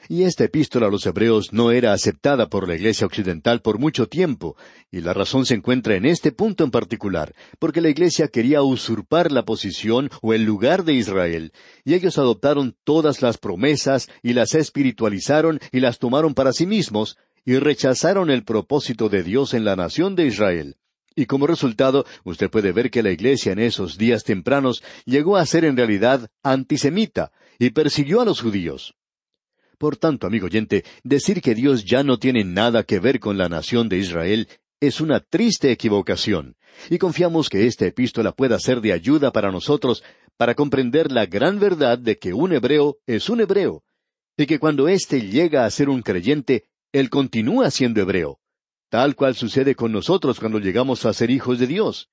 Y 0.08 0.24
esta 0.24 0.44
epístola 0.44 0.86
a 0.86 0.92
los 0.92 1.06
Hebreos 1.08 1.52
no 1.52 1.72
era 1.72 1.92
aceptada 1.92 2.48
por 2.48 2.68
la 2.68 2.76
Iglesia 2.76 3.08
Occidental 3.08 3.62
por 3.62 3.80
mucho 3.80 4.08
tiempo, 4.08 4.56
y 4.92 5.02
la 5.02 5.14
razón 5.14 5.48
se 5.48 5.56
encuentra 5.56 5.96
en 5.96 6.06
este 6.06 6.32
punto 6.32 6.64
en 6.64 6.70
particular, 6.70 7.34
porque 7.58 7.82
la 7.82 7.90
Iglesia 7.90 8.28
quería 8.28 8.62
usurpar 8.62 9.32
la 9.32 9.46
posición 9.46 10.12
o 10.22 10.34
el 10.34 10.44
lugar 10.44 10.84
de 10.84 10.94
Israel, 10.94 11.54
y 11.84 11.96
ellos 11.96 12.20
adoptaron 12.20 12.76
todas 12.84 13.24
las 13.24 13.40
promesas 13.40 14.08
y 14.22 14.34
las 14.34 14.54
espiritualizaron 14.54 15.60
y 15.72 15.80
las 15.80 15.98
tomaron 15.98 16.36
para 16.36 16.54
sí 16.54 16.68
mismos, 16.68 17.18
y 17.44 17.58
rechazaron 17.58 18.30
el 18.30 18.44
propósito 18.44 19.10
de 19.10 19.24
Dios 19.24 19.56
en 19.56 19.66
la 19.66 19.76
nación 19.76 20.16
de 20.16 20.28
Israel. 20.28 20.78
Y 21.16 21.26
como 21.28 21.48
resultado, 21.48 22.06
usted 22.26 22.50
puede 22.50 22.74
ver 22.74 22.92
que 22.92 23.02
la 23.02 23.12
iglesia 23.12 23.54
en 23.54 23.60
esos 23.60 23.98
días 23.98 24.24
tempranos 24.24 24.84
llegó 25.06 25.38
a 25.38 25.46
ser 25.46 25.64
en 25.64 25.78
realidad 25.78 26.30
antisemita 26.44 27.32
y 27.58 27.70
persiguió 27.70 28.22
a 28.22 28.26
los 28.26 28.42
judíos. 28.42 28.96
Por 29.78 29.98
tanto, 29.98 30.28
amigo 30.28 30.48
oyente, 30.48 30.84
decir 31.04 31.42
que 31.42 31.56
Dios 31.56 31.86
ya 31.86 32.04
no 32.04 32.18
tiene 32.18 32.44
nada 32.44 32.84
que 32.84 33.00
ver 33.00 33.20
con 33.20 33.38
la 33.38 33.50
nación 33.50 33.88
de 33.88 33.98
Israel 33.98 34.48
es 34.82 35.00
una 35.00 35.22
triste 35.22 35.72
equivocación, 35.72 36.58
y 36.90 36.98
confiamos 36.98 37.50
que 37.50 37.66
esta 37.66 37.86
epístola 37.86 38.34
pueda 38.34 38.60
ser 38.60 38.82
de 38.82 38.94
ayuda 38.94 39.32
para 39.32 39.52
nosotros 39.52 40.04
para 40.38 40.54
comprender 40.54 41.12
la 41.12 41.26
gran 41.26 41.60
verdad 41.60 41.98
de 41.98 42.18
que 42.18 42.34
un 42.34 42.54
hebreo 42.54 42.98
es 43.08 43.30
un 43.30 43.40
hebreo, 43.40 43.84
y 44.38 44.46
que 44.46 44.60
cuando 44.60 44.90
éste 44.90 45.22
llega 45.22 45.66
a 45.66 45.72
ser 45.72 45.90
un 45.90 46.02
creyente, 46.02 46.66
él 46.92 47.10
continúa 47.10 47.72
siendo 47.72 48.02
hebreo, 48.02 48.40
tal 48.90 49.16
cual 49.16 49.36
sucede 49.36 49.76
con 49.76 49.92
nosotros 49.92 50.40
cuando 50.40 50.60
llegamos 50.60 51.06
a 51.06 51.14
ser 51.14 51.32
hijos 51.32 51.60
de 51.60 51.68
Dios. 51.68 52.10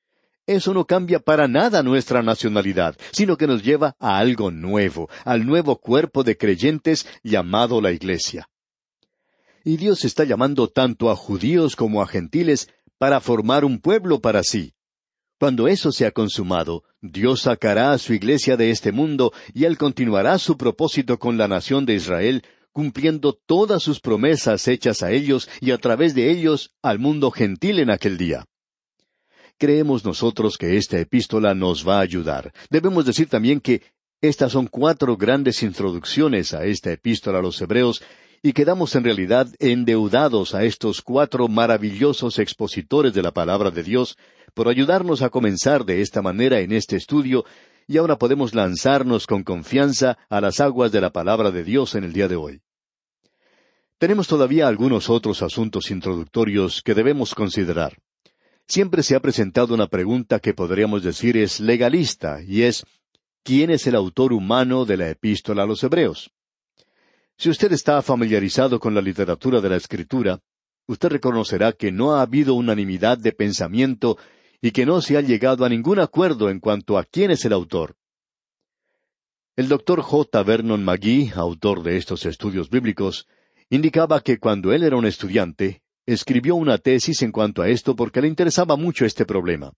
Eso 0.47 0.75
no 0.75 0.87
cambia 0.87 1.21
para 1.21 1.47
nada 1.47 1.83
nuestra 1.83 2.23
nacionalidad, 2.23 2.97
sino 3.13 3.37
que 3.37 3.47
nos 3.47 3.63
lleva 3.63 3.95
a 4.01 4.19
algo 4.19 4.51
nuevo, 4.51 5.09
al 5.25 5.47
nuevo 5.47 5.77
cuerpo 5.77 6.25
de 6.25 6.37
creyentes 6.37 7.07
llamado 7.23 7.81
la 7.81 7.93
Iglesia. 7.93 8.49
Y 9.65 9.77
Dios 9.77 10.05
está 10.05 10.25
llamando 10.25 10.67
tanto 10.69 11.11
a 11.11 11.17
judíos 11.17 11.77
como 11.77 12.03
a 12.03 12.09
gentiles 12.09 12.69
para 12.99 13.21
formar 13.21 13.65
un 13.65 13.79
pueblo 13.79 14.21
para 14.21 14.43
sí. 14.43 14.75
Cuando 15.39 15.69
eso 15.69 15.93
sea 15.93 16.11
consumado, 16.11 16.85
Dios 17.01 17.43
sacará 17.43 17.93
a 17.93 17.99
su 17.99 18.13
Iglesia 18.13 18.57
de 18.57 18.71
este 18.71 18.93
mundo 18.93 19.33
y 19.55 19.65
Él 19.65 19.79
continuará 19.79 20.39
su 20.39 20.57
propósito 20.57 21.19
con 21.19 21.37
la 21.37 21.49
nación 21.49 21.87
de 21.87 21.95
Israel, 21.95 22.45
cumpliendo 22.73 23.33
todas 23.33 23.83
sus 23.83 24.01
promesas 24.01 24.67
hechas 24.69 25.03
a 25.03 25.11
ellos 25.13 25.49
y 25.61 25.71
a 25.71 25.79
través 25.79 26.15
de 26.15 26.31
ellos 26.31 26.73
al 26.83 26.99
mundo 26.99 27.31
gentil 27.31 27.79
en 27.79 27.91
aquel 27.91 28.19
día. 28.19 28.47
Creemos 29.59 30.05
nosotros 30.05 30.57
que 30.59 30.77
esta 30.77 30.99
epístola 30.99 31.55
nos 31.55 31.87
va 31.87 31.99
a 31.99 32.03
ayudar. 32.03 32.53
Debemos 32.71 33.05
decir 33.05 33.29
también 33.29 33.61
que 33.61 33.83
estas 34.21 34.53
son 34.53 34.67
cuatro 34.67 35.17
grandes 35.17 35.63
introducciones 35.63 36.55
a 36.55 36.65
esta 36.65 36.93
epístola 36.93 37.39
a 37.39 37.43
los 37.43 37.61
Hebreos 37.61 38.03
y 38.43 38.53
quedamos 38.53 38.95
en 38.97 39.05
realidad 39.05 39.47
endeudados 39.61 40.55
a 40.55 40.65
estos 40.65 41.01
cuatro 41.01 41.47
maravillosos 41.47 42.41
expositores 42.41 43.15
de 43.15 43.23
la 43.23 43.31
palabra 43.31 43.71
de 43.71 43.85
Dios 43.85 44.17
por 44.55 44.69
ayudarnos 44.69 45.23
a 45.23 45.31
comenzar 45.31 45.85
de 45.85 46.01
esta 46.01 46.23
manera 46.23 46.61
en 46.61 46.73
este 46.73 46.97
estudio 46.97 47.45
y 47.87 47.97
ahora 47.97 48.17
podemos 48.17 48.55
lanzarnos 48.55 49.27
con 49.27 49.43
confianza 49.43 50.19
a 50.29 50.41
las 50.41 50.61
aguas 50.61 50.93
de 50.93 51.01
la 51.01 51.11
palabra 51.11 51.51
de 51.51 51.65
Dios 51.65 51.95
en 51.95 52.05
el 52.05 52.13
día 52.13 52.29
de 52.29 52.37
hoy. 52.37 52.63
Tenemos 53.99 54.27
todavía 54.27 54.69
algunos 54.69 55.09
otros 55.11 55.43
asuntos 55.43 55.91
introductorios 55.91 56.83
que 56.83 56.95
debemos 56.95 57.35
considerar. 57.35 57.97
Siempre 58.67 59.03
se 59.03 59.15
ha 59.15 59.21
presentado 59.21 59.75
una 59.75 59.87
pregunta 59.87 60.39
que 60.41 60.55
podríamos 60.55 61.03
decir 61.03 61.37
es 61.37 61.61
legalista, 61.61 62.41
y 62.43 62.63
es 62.63 62.85
¿quién 63.43 63.71
es 63.71 63.87
el 63.87 63.95
autor 63.95 64.33
humano 64.33 64.85
de 64.85 64.97
la 64.97 65.11
epístola 65.11 65.65
a 65.65 65.67
los 65.67 65.83
Hebreos? 65.83 66.31
Si 67.37 67.51
usted 67.51 67.73
está 67.73 68.01
familiarizado 68.03 68.79
con 68.79 68.95
la 68.95 69.01
literatura 69.01 69.61
de 69.61 69.69
la 69.69 69.77
Escritura, 69.77 70.41
usted 70.87 71.09
reconocerá 71.09 71.73
que 71.73 71.91
no 71.91 72.15
ha 72.15 72.23
habido 72.23 72.55
unanimidad 72.55 73.19
de 73.19 73.33
pensamiento 73.33 74.17
y 74.63 74.71
que 74.71 74.87
no 74.87 75.03
se 75.03 75.17
ha 75.17 75.21
llegado 75.21 75.65
a 75.65 75.69
ningún 75.69 75.99
acuerdo 75.99 76.49
en 76.49 76.61
cuanto 76.61 76.97
a 76.97 77.05
quién 77.05 77.33
es 77.33 77.45
el 77.45 77.53
autor. 77.53 77.97
El 79.57 79.69
doctor 79.69 80.01
J. 80.01 80.43
Vernon 80.45 80.85
McGee, 80.85 81.33
autor 81.35 81.83
de 81.83 81.97
estos 81.97 82.25
estudios 82.25 82.71
bíblicos, 82.71 83.27
indicaba 83.69 84.21
que 84.21 84.39
cuando 84.39 84.73
él 84.73 84.85
era 84.85 84.97
un 84.97 85.05
estudiante, 85.05 85.83
escribió 86.07 86.55
una 86.55 86.79
tesis 86.79 87.23
en 87.23 87.33
cuanto 87.33 87.61
a 87.61 87.69
esto 87.69 87.97
porque 87.97 88.23
le 88.23 88.29
interesaba 88.29 88.77
mucho 88.77 89.05
este 89.05 89.27
problema. 89.27 89.73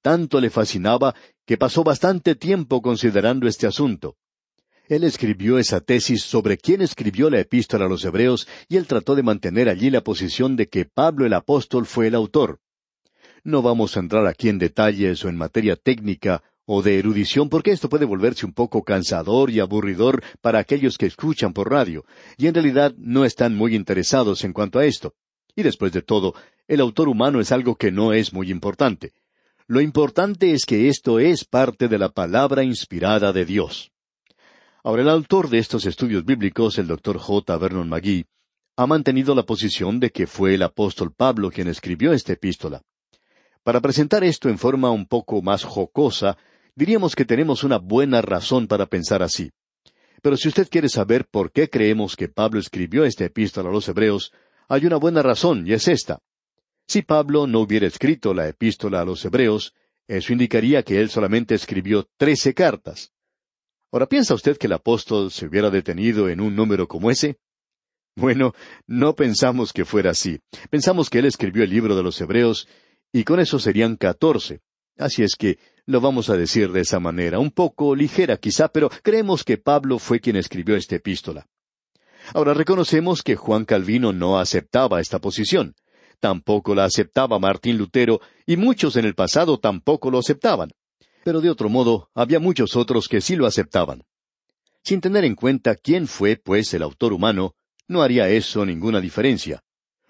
Tanto 0.00 0.40
le 0.40 0.48
fascinaba 0.50 1.14
que 1.44 1.58
pasó 1.58 1.84
bastante 1.84 2.34
tiempo 2.34 2.80
considerando 2.80 3.46
este 3.46 3.66
asunto. 3.66 4.16
Él 4.88 5.04
escribió 5.04 5.58
esa 5.58 5.80
tesis 5.80 6.22
sobre 6.22 6.56
quién 6.56 6.80
escribió 6.80 7.28
la 7.28 7.40
epístola 7.40 7.84
a 7.84 7.88
los 7.88 8.04
Hebreos 8.04 8.48
y 8.68 8.76
él 8.76 8.86
trató 8.86 9.14
de 9.14 9.22
mantener 9.22 9.68
allí 9.68 9.90
la 9.90 10.02
posición 10.02 10.56
de 10.56 10.68
que 10.68 10.86
Pablo 10.86 11.26
el 11.26 11.34
apóstol 11.34 11.86
fue 11.86 12.06
el 12.06 12.14
autor. 12.14 12.60
No 13.46 13.62
vamos 13.62 13.96
a 13.96 14.00
entrar 14.00 14.26
aquí 14.26 14.48
en 14.48 14.58
detalles 14.58 15.24
o 15.24 15.28
en 15.28 15.36
materia 15.36 15.76
técnica 15.76 16.42
o 16.64 16.82
de 16.82 16.98
erudición 16.98 17.48
porque 17.48 17.70
esto 17.70 17.88
puede 17.88 18.04
volverse 18.04 18.44
un 18.44 18.52
poco 18.52 18.82
cansador 18.82 19.50
y 19.50 19.60
aburridor 19.60 20.20
para 20.40 20.58
aquellos 20.58 20.98
que 20.98 21.06
escuchan 21.06 21.52
por 21.52 21.70
radio, 21.70 22.04
y 22.36 22.48
en 22.48 22.54
realidad 22.54 22.92
no 22.98 23.24
están 23.24 23.54
muy 23.54 23.76
interesados 23.76 24.42
en 24.42 24.52
cuanto 24.52 24.80
a 24.80 24.84
esto. 24.84 25.14
Y 25.54 25.62
después 25.62 25.92
de 25.92 26.02
todo, 26.02 26.34
el 26.66 26.80
autor 26.80 27.08
humano 27.08 27.38
es 27.38 27.52
algo 27.52 27.76
que 27.76 27.92
no 27.92 28.12
es 28.12 28.32
muy 28.32 28.50
importante. 28.50 29.12
Lo 29.68 29.80
importante 29.80 30.50
es 30.50 30.66
que 30.66 30.88
esto 30.88 31.20
es 31.20 31.44
parte 31.44 31.86
de 31.86 31.98
la 31.98 32.08
palabra 32.08 32.64
inspirada 32.64 33.32
de 33.32 33.44
Dios. 33.44 33.92
Ahora, 34.82 35.02
el 35.02 35.08
autor 35.08 35.50
de 35.50 35.58
estos 35.58 35.86
estudios 35.86 36.24
bíblicos, 36.24 36.78
el 36.78 36.88
doctor 36.88 37.18
J. 37.18 37.56
Vernon 37.58 37.88
McGee, 37.88 38.26
ha 38.76 38.88
mantenido 38.88 39.36
la 39.36 39.44
posición 39.44 40.00
de 40.00 40.10
que 40.10 40.26
fue 40.26 40.54
el 40.54 40.62
apóstol 40.64 41.12
Pablo 41.16 41.52
quien 41.52 41.68
escribió 41.68 42.12
esta 42.12 42.32
epístola. 42.32 42.82
Para 43.66 43.80
presentar 43.80 44.22
esto 44.22 44.48
en 44.48 44.58
forma 44.58 44.92
un 44.92 45.06
poco 45.06 45.42
más 45.42 45.64
jocosa, 45.64 46.38
diríamos 46.76 47.16
que 47.16 47.24
tenemos 47.24 47.64
una 47.64 47.78
buena 47.78 48.22
razón 48.22 48.68
para 48.68 48.86
pensar 48.86 49.24
así. 49.24 49.50
Pero 50.22 50.36
si 50.36 50.46
usted 50.46 50.68
quiere 50.70 50.88
saber 50.88 51.26
por 51.26 51.50
qué 51.50 51.68
creemos 51.68 52.14
que 52.14 52.28
Pablo 52.28 52.60
escribió 52.60 53.04
esta 53.04 53.24
epístola 53.24 53.68
a 53.70 53.72
los 53.72 53.88
Hebreos, 53.88 54.32
hay 54.68 54.86
una 54.86 54.98
buena 54.98 55.20
razón, 55.20 55.66
y 55.66 55.72
es 55.72 55.88
esta. 55.88 56.20
Si 56.86 57.02
Pablo 57.02 57.48
no 57.48 57.58
hubiera 57.58 57.88
escrito 57.88 58.34
la 58.34 58.46
epístola 58.46 59.00
a 59.00 59.04
los 59.04 59.24
Hebreos, 59.24 59.74
eso 60.06 60.32
indicaría 60.32 60.84
que 60.84 61.00
él 61.00 61.10
solamente 61.10 61.56
escribió 61.56 62.08
trece 62.16 62.54
cartas. 62.54 63.10
Ahora, 63.90 64.06
¿piensa 64.06 64.34
usted 64.34 64.58
que 64.58 64.68
el 64.68 64.74
apóstol 64.74 65.32
se 65.32 65.46
hubiera 65.46 65.70
detenido 65.70 66.28
en 66.28 66.40
un 66.40 66.54
número 66.54 66.86
como 66.86 67.10
ese? 67.10 67.40
Bueno, 68.14 68.54
no 68.86 69.16
pensamos 69.16 69.72
que 69.72 69.84
fuera 69.84 70.12
así. 70.12 70.38
Pensamos 70.70 71.10
que 71.10 71.18
él 71.18 71.24
escribió 71.24 71.64
el 71.64 71.70
libro 71.70 71.96
de 71.96 72.04
los 72.04 72.20
Hebreos 72.20 72.68
y 73.16 73.24
con 73.24 73.40
eso 73.40 73.58
serían 73.58 73.96
catorce. 73.96 74.60
Así 74.98 75.22
es 75.22 75.36
que 75.36 75.58
lo 75.86 76.02
vamos 76.02 76.28
a 76.28 76.36
decir 76.36 76.70
de 76.70 76.82
esa 76.82 77.00
manera, 77.00 77.38
un 77.38 77.50
poco 77.50 77.96
ligera 77.96 78.36
quizá, 78.36 78.68
pero 78.68 78.90
creemos 79.02 79.42
que 79.42 79.56
Pablo 79.56 79.98
fue 79.98 80.20
quien 80.20 80.36
escribió 80.36 80.76
esta 80.76 80.96
epístola. 80.96 81.46
Ahora 82.34 82.52
reconocemos 82.52 83.22
que 83.22 83.34
Juan 83.34 83.64
Calvino 83.64 84.12
no 84.12 84.38
aceptaba 84.38 85.00
esta 85.00 85.18
posición. 85.18 85.74
tampoco 86.20 86.74
la 86.74 86.84
aceptaba 86.84 87.38
Martín 87.38 87.78
Lutero, 87.78 88.20
y 88.46 88.58
muchos 88.58 88.96
en 88.96 89.06
el 89.06 89.14
pasado 89.14 89.58
tampoco 89.58 90.10
lo 90.10 90.18
aceptaban. 90.18 90.72
Pero 91.24 91.40
de 91.40 91.48
otro 91.48 91.70
modo, 91.70 92.10
había 92.14 92.38
muchos 92.38 92.76
otros 92.76 93.08
que 93.08 93.22
sí 93.22 93.34
lo 93.36 93.46
aceptaban. 93.46 94.02
Sin 94.82 95.00
tener 95.00 95.24
en 95.24 95.34
cuenta 95.34 95.74
quién 95.74 96.06
fue, 96.06 96.36
pues, 96.36 96.74
el 96.74 96.82
autor 96.82 97.14
humano, 97.14 97.54
no 97.88 98.02
haría 98.02 98.28
eso 98.28 98.64
ninguna 98.66 99.00
diferencia. 99.00 99.62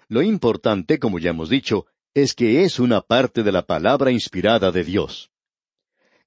Lo 0.09 0.21
importante, 0.21 0.99
como 0.99 1.19
ya 1.19 1.31
hemos 1.31 1.49
dicho, 1.49 1.85
es 2.13 2.33
que 2.33 2.63
es 2.63 2.79
una 2.79 3.01
parte 3.01 3.43
de 3.43 3.51
la 3.51 3.65
palabra 3.65 4.11
inspirada 4.11 4.71
de 4.71 4.83
Dios. 4.83 5.31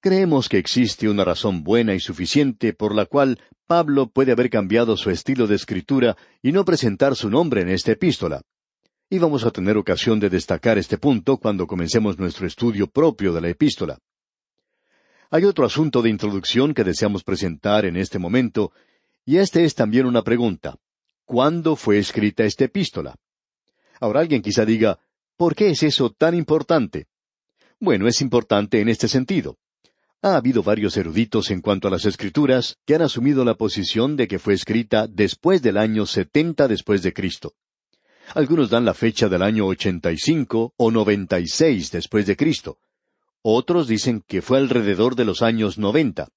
Creemos 0.01 0.49
que 0.49 0.59
existe 0.59 1.09
una 1.09 1.25
razón 1.25 1.63
buena 1.63 1.95
y 1.95 2.01
suficiente 2.01 2.73
por 2.73 2.95
la 2.95 3.05
cual 3.07 3.39
Pablo 3.67 4.09
puede 4.09 4.33
haber 4.33 4.49
cambiado 4.49 4.97
su 4.97 5.11
estilo 5.11 5.47
de 5.47 5.57
escritura 5.57 6.17
y 6.43 6.53
no 6.53 6.65
presentar 6.65 7.15
su 7.17 7.29
nombre 7.29 7.61
en 7.61 7.69
esta 7.69 7.93
epístola. 7.93 8.41
Y 9.11 9.19
vamos 9.19 9.45
a 9.45 9.51
tener 9.51 9.77
ocasión 9.77 10.19
de 10.19 10.31
destacar 10.31 10.79
este 10.79 10.97
punto 10.97 11.37
cuando 11.37 11.67
comencemos 11.67 12.19
nuestro 12.19 12.47
estudio 12.47 12.87
propio 12.87 13.33
de 13.33 13.41
la 13.41 13.49
epístola. 13.49 13.99
Hay 15.31 15.45
otro 15.45 15.67
asunto 15.67 16.01
de 16.01 16.11
introducción 16.11 16.75
que 16.75 16.83
deseamos 16.83 17.23
presentar 17.23 17.85
en 17.85 17.97
este 17.97 18.19
momento, 18.19 18.73
y 19.25 19.37
este 19.37 19.65
es 19.65 19.75
también 19.75 20.07
una 20.07 20.23
pregunta. 20.23 20.77
¿Cuándo 21.25 21.77
fue 21.77 21.99
escrita 21.99 22.45
esta 22.45 22.65
epístola? 22.65 23.15
Ahora 24.01 24.21
alguien 24.21 24.43
quizá 24.43 24.65
diga, 24.65 24.99
¿por 25.41 25.55
qué 25.55 25.71
es 25.71 25.83
eso 25.83 26.11
tan 26.11 26.35
importante? 26.35 27.07
Bueno, 27.79 28.07
es 28.07 28.21
importante 28.21 28.83
en 28.83 28.91
este 28.91 29.09
sentido. 29.09 29.57
Ha 30.21 30.37
habido 30.37 30.63
varios 30.63 30.99
eruditos 30.99 31.51
en 31.51 31.63
cuanto 31.63 31.89
a 31.89 31.91
las 31.91 32.05
escrituras 32.05 32.77
que 32.85 32.95
han 32.95 33.01
asumido 33.01 33.43
la 33.43 33.55
posición 33.55 34.17
de 34.17 34.29
que 34.29 34.39
fue 34.39 34.53
escrita 34.53 35.07
después 35.07 35.63
del 35.63 35.79
año 35.79 36.05
setenta 36.05 36.69
después 36.69 37.03
de 37.03 37.15
Cristo. 37.15 37.55
Algunos 38.35 38.69
dan 38.69 38.85
la 38.85 38.93
fecha 38.93 39.31
del 39.31 39.41
año 39.41 39.65
ochenta 39.65 40.13
y 40.13 40.19
cinco 40.19 40.75
o 40.77 40.91
noventa 40.91 41.41
y 41.41 41.47
seis 41.47 41.91
después 41.91 42.27
de 42.27 42.37
Cristo. 42.37 42.77
Otros 43.41 43.89
dicen 43.89 44.23
que 44.29 44.43
fue 44.43 44.59
alrededor 44.59 45.17
de 45.17 45.25
los 45.25 45.41
años 45.41 45.79
noventa. 45.79 46.29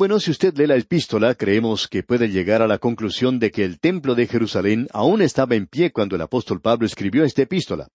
Bueno, 0.00 0.18
si 0.18 0.30
usted 0.30 0.56
lee 0.56 0.66
la 0.66 0.76
epístola, 0.76 1.34
creemos 1.34 1.86
que 1.86 2.02
puede 2.02 2.30
llegar 2.30 2.62
a 2.62 2.66
la 2.66 2.78
conclusión 2.78 3.38
de 3.38 3.50
que 3.50 3.66
el 3.66 3.78
templo 3.78 4.14
de 4.14 4.26
Jerusalén 4.26 4.88
aún 4.94 5.20
estaba 5.20 5.56
en 5.56 5.66
pie 5.66 5.92
cuando 5.92 6.16
el 6.16 6.22
apóstol 6.22 6.62
Pablo 6.62 6.86
escribió 6.86 7.22
esta 7.22 7.42
epístola. 7.42 7.86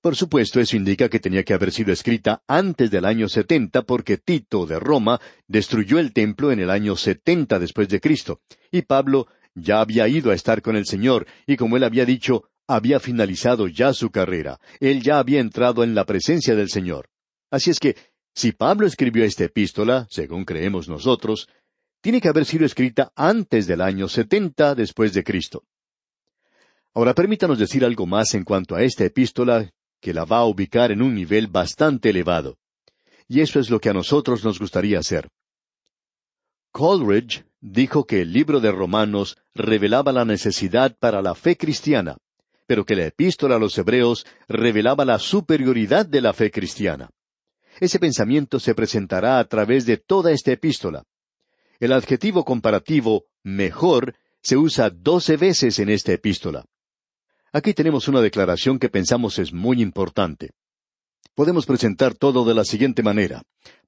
Por 0.00 0.16
supuesto, 0.16 0.58
eso 0.58 0.76
indica 0.76 1.08
que 1.08 1.20
tenía 1.20 1.44
que 1.44 1.54
haber 1.54 1.70
sido 1.70 1.92
escrita 1.92 2.42
antes 2.48 2.90
del 2.90 3.04
año 3.04 3.28
setenta 3.28 3.82
porque 3.82 4.16
Tito 4.16 4.66
de 4.66 4.80
Roma 4.80 5.20
destruyó 5.46 6.00
el 6.00 6.12
templo 6.12 6.50
en 6.50 6.58
el 6.58 6.68
año 6.68 6.96
setenta 6.96 7.60
después 7.60 7.88
de 7.90 8.00
Cristo, 8.00 8.40
y 8.72 8.82
Pablo 8.82 9.28
ya 9.54 9.78
había 9.80 10.08
ido 10.08 10.32
a 10.32 10.34
estar 10.34 10.62
con 10.62 10.74
el 10.74 10.84
Señor, 10.84 11.28
y 11.46 11.56
como 11.56 11.76
él 11.76 11.84
había 11.84 12.04
dicho, 12.04 12.50
había 12.66 12.98
finalizado 12.98 13.68
ya 13.68 13.92
su 13.92 14.10
carrera, 14.10 14.58
él 14.80 15.00
ya 15.00 15.20
había 15.20 15.38
entrado 15.38 15.84
en 15.84 15.94
la 15.94 16.06
presencia 16.06 16.56
del 16.56 16.70
Señor. 16.70 17.06
Así 17.52 17.70
es 17.70 17.78
que, 17.78 17.94
si 18.36 18.52
Pablo 18.52 18.86
escribió 18.86 19.24
esta 19.24 19.44
epístola, 19.44 20.06
según 20.10 20.44
creemos 20.44 20.90
nosotros, 20.90 21.48
tiene 22.02 22.20
que 22.20 22.28
haber 22.28 22.44
sido 22.44 22.66
escrita 22.66 23.10
antes 23.16 23.66
del 23.66 23.80
año 23.80 24.08
setenta 24.08 24.74
después 24.74 25.14
de 25.14 25.24
Cristo. 25.24 25.64
Ahora 26.92 27.14
permítanos 27.14 27.58
decir 27.58 27.82
algo 27.82 28.04
más 28.04 28.34
en 28.34 28.44
cuanto 28.44 28.74
a 28.74 28.82
esta 28.82 29.06
epístola 29.06 29.70
que 30.02 30.12
la 30.12 30.26
va 30.26 30.38
a 30.38 30.44
ubicar 30.44 30.92
en 30.92 31.00
un 31.00 31.14
nivel 31.14 31.46
bastante 31.46 32.10
elevado. 32.10 32.58
Y 33.26 33.40
eso 33.40 33.58
es 33.58 33.70
lo 33.70 33.80
que 33.80 33.88
a 33.88 33.94
nosotros 33.94 34.44
nos 34.44 34.58
gustaría 34.58 34.98
hacer. 34.98 35.30
Coleridge 36.72 37.46
dijo 37.62 38.04
que 38.04 38.20
el 38.20 38.34
libro 38.34 38.60
de 38.60 38.70
Romanos 38.70 39.38
revelaba 39.54 40.12
la 40.12 40.26
necesidad 40.26 40.94
para 40.98 41.22
la 41.22 41.34
fe 41.34 41.56
cristiana, 41.56 42.18
pero 42.66 42.84
que 42.84 42.96
la 42.96 43.06
epístola 43.06 43.56
a 43.56 43.58
los 43.58 43.78
Hebreos 43.78 44.26
revelaba 44.46 45.06
la 45.06 45.18
superioridad 45.18 46.04
de 46.04 46.20
la 46.20 46.34
fe 46.34 46.50
cristiana. 46.50 47.08
Ese 47.80 47.98
pensamiento 47.98 48.58
se 48.58 48.74
presentará 48.74 49.38
a 49.38 49.44
través 49.44 49.84
de 49.84 49.96
toda 49.98 50.32
esta 50.32 50.52
epístola. 50.52 51.04
El 51.78 51.92
adjetivo 51.92 52.44
comparativo 52.44 53.24
mejor 53.42 54.14
se 54.40 54.56
usa 54.56 54.90
doce 54.90 55.36
veces 55.36 55.78
en 55.78 55.90
esta 55.90 56.12
epístola. 56.12 56.64
Aquí 57.52 57.74
tenemos 57.74 58.08
una 58.08 58.20
declaración 58.20 58.78
que 58.78 58.88
pensamos 58.88 59.38
es 59.38 59.52
muy 59.52 59.82
importante. 59.82 60.50
Podemos 61.34 61.66
presentar 61.66 62.14
todo 62.14 62.44
de 62.44 62.54
la 62.54 62.64
siguiente 62.64 63.02
manera. 63.02 63.42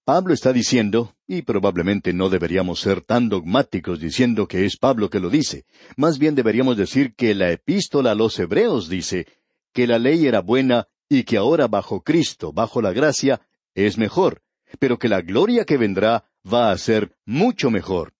Pablo 0.04 0.32
está 0.34 0.52
diciendo, 0.52 1.14
y 1.26 1.42
probablemente 1.42 2.12
no 2.12 2.30
deberíamos 2.30 2.80
ser 2.80 3.02
tan 3.02 3.28
dogmáticos 3.28 4.00
diciendo 4.00 4.48
que 4.48 4.64
es 4.64 4.76
Pablo 4.76 5.10
que 5.10 5.20
lo 5.20 5.28
dice, 5.28 5.64
más 5.96 6.18
bien 6.18 6.34
deberíamos 6.34 6.76
decir 6.76 7.14
que 7.14 7.34
la 7.34 7.50
epístola 7.50 8.12
a 8.12 8.14
los 8.14 8.38
hebreos 8.38 8.88
dice 8.88 9.26
que 9.72 9.86
la 9.86 9.98
ley 9.98 10.26
era 10.26 10.40
buena 10.40 10.88
y 11.08 11.24
que 11.24 11.36
ahora 11.36 11.68
bajo 11.68 12.02
Cristo, 12.02 12.52
bajo 12.52 12.82
la 12.82 12.92
gracia, 12.92 13.40
es 13.86 13.98
mejor, 13.98 14.42
pero 14.78 14.98
que 14.98 15.08
la 15.08 15.20
gloria 15.20 15.64
que 15.64 15.76
vendrá 15.76 16.24
va 16.44 16.70
a 16.70 16.78
ser 16.78 17.16
mucho 17.24 17.70
mejor. 17.70 18.12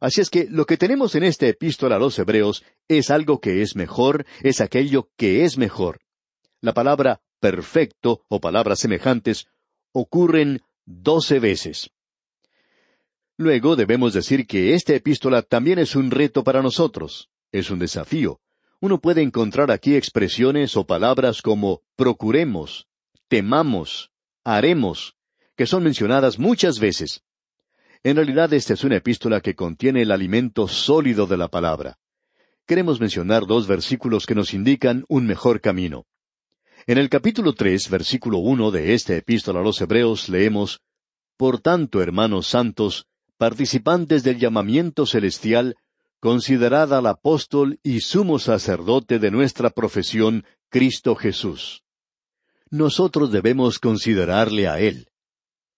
Así 0.00 0.20
es 0.20 0.30
que 0.30 0.46
lo 0.48 0.64
que 0.66 0.76
tenemos 0.76 1.14
en 1.14 1.24
esta 1.24 1.46
epístola 1.46 1.96
a 1.96 1.98
los 1.98 2.18
Hebreos 2.18 2.64
es 2.86 3.10
algo 3.10 3.40
que 3.40 3.62
es 3.62 3.74
mejor, 3.74 4.26
es 4.42 4.60
aquello 4.60 5.10
que 5.16 5.44
es 5.44 5.58
mejor. 5.58 6.00
La 6.60 6.72
palabra 6.72 7.20
perfecto 7.40 8.24
o 8.28 8.40
palabras 8.40 8.80
semejantes 8.80 9.48
ocurren 9.92 10.62
doce 10.84 11.40
veces. 11.40 11.90
Luego 13.36 13.76
debemos 13.76 14.12
decir 14.12 14.46
que 14.46 14.74
esta 14.74 14.94
epístola 14.94 15.42
también 15.42 15.78
es 15.78 15.94
un 15.94 16.10
reto 16.10 16.42
para 16.42 16.62
nosotros, 16.62 17.30
es 17.52 17.70
un 17.70 17.78
desafío. 17.78 18.40
Uno 18.80 19.00
puede 19.00 19.22
encontrar 19.22 19.70
aquí 19.70 19.96
expresiones 19.96 20.76
o 20.76 20.86
palabras 20.86 21.42
como 21.42 21.82
procuremos, 21.96 22.86
temamos, 23.28 24.10
haremos, 24.56 25.14
que 25.56 25.66
son 25.66 25.82
mencionadas 25.82 26.38
muchas 26.38 26.78
veces. 26.78 27.22
En 28.02 28.16
realidad 28.16 28.52
esta 28.52 28.74
es 28.74 28.84
una 28.84 28.96
epístola 28.96 29.40
que 29.40 29.54
contiene 29.54 30.02
el 30.02 30.12
alimento 30.12 30.68
sólido 30.68 31.26
de 31.26 31.36
la 31.36 31.48
palabra. 31.48 31.98
Queremos 32.66 33.00
mencionar 33.00 33.46
dos 33.46 33.66
versículos 33.66 34.24
que 34.24 34.34
nos 34.34 34.54
indican 34.54 35.04
un 35.08 35.26
mejor 35.26 35.60
camino. 35.60 36.06
En 36.86 36.96
el 36.96 37.08
capítulo 37.08 37.52
tres, 37.54 37.90
versículo 37.90 38.38
uno 38.38 38.70
de 38.70 38.94
esta 38.94 39.16
epístola 39.16 39.60
a 39.60 39.62
los 39.62 39.80
Hebreos 39.80 40.28
leemos 40.28 40.80
Por 41.36 41.60
tanto, 41.60 42.00
hermanos 42.00 42.46
santos, 42.46 43.06
participantes 43.36 44.22
del 44.22 44.38
llamamiento 44.38 45.06
celestial, 45.06 45.76
considerad 46.20 46.94
al 46.94 47.06
apóstol 47.06 47.78
y 47.82 48.00
sumo 48.00 48.38
sacerdote 48.38 49.18
de 49.18 49.30
nuestra 49.30 49.70
profesión, 49.70 50.44
Cristo 50.70 51.14
Jesús. 51.14 51.82
Nosotros 52.70 53.32
debemos 53.32 53.78
considerarle 53.78 54.68
a 54.68 54.78
Él. 54.80 55.08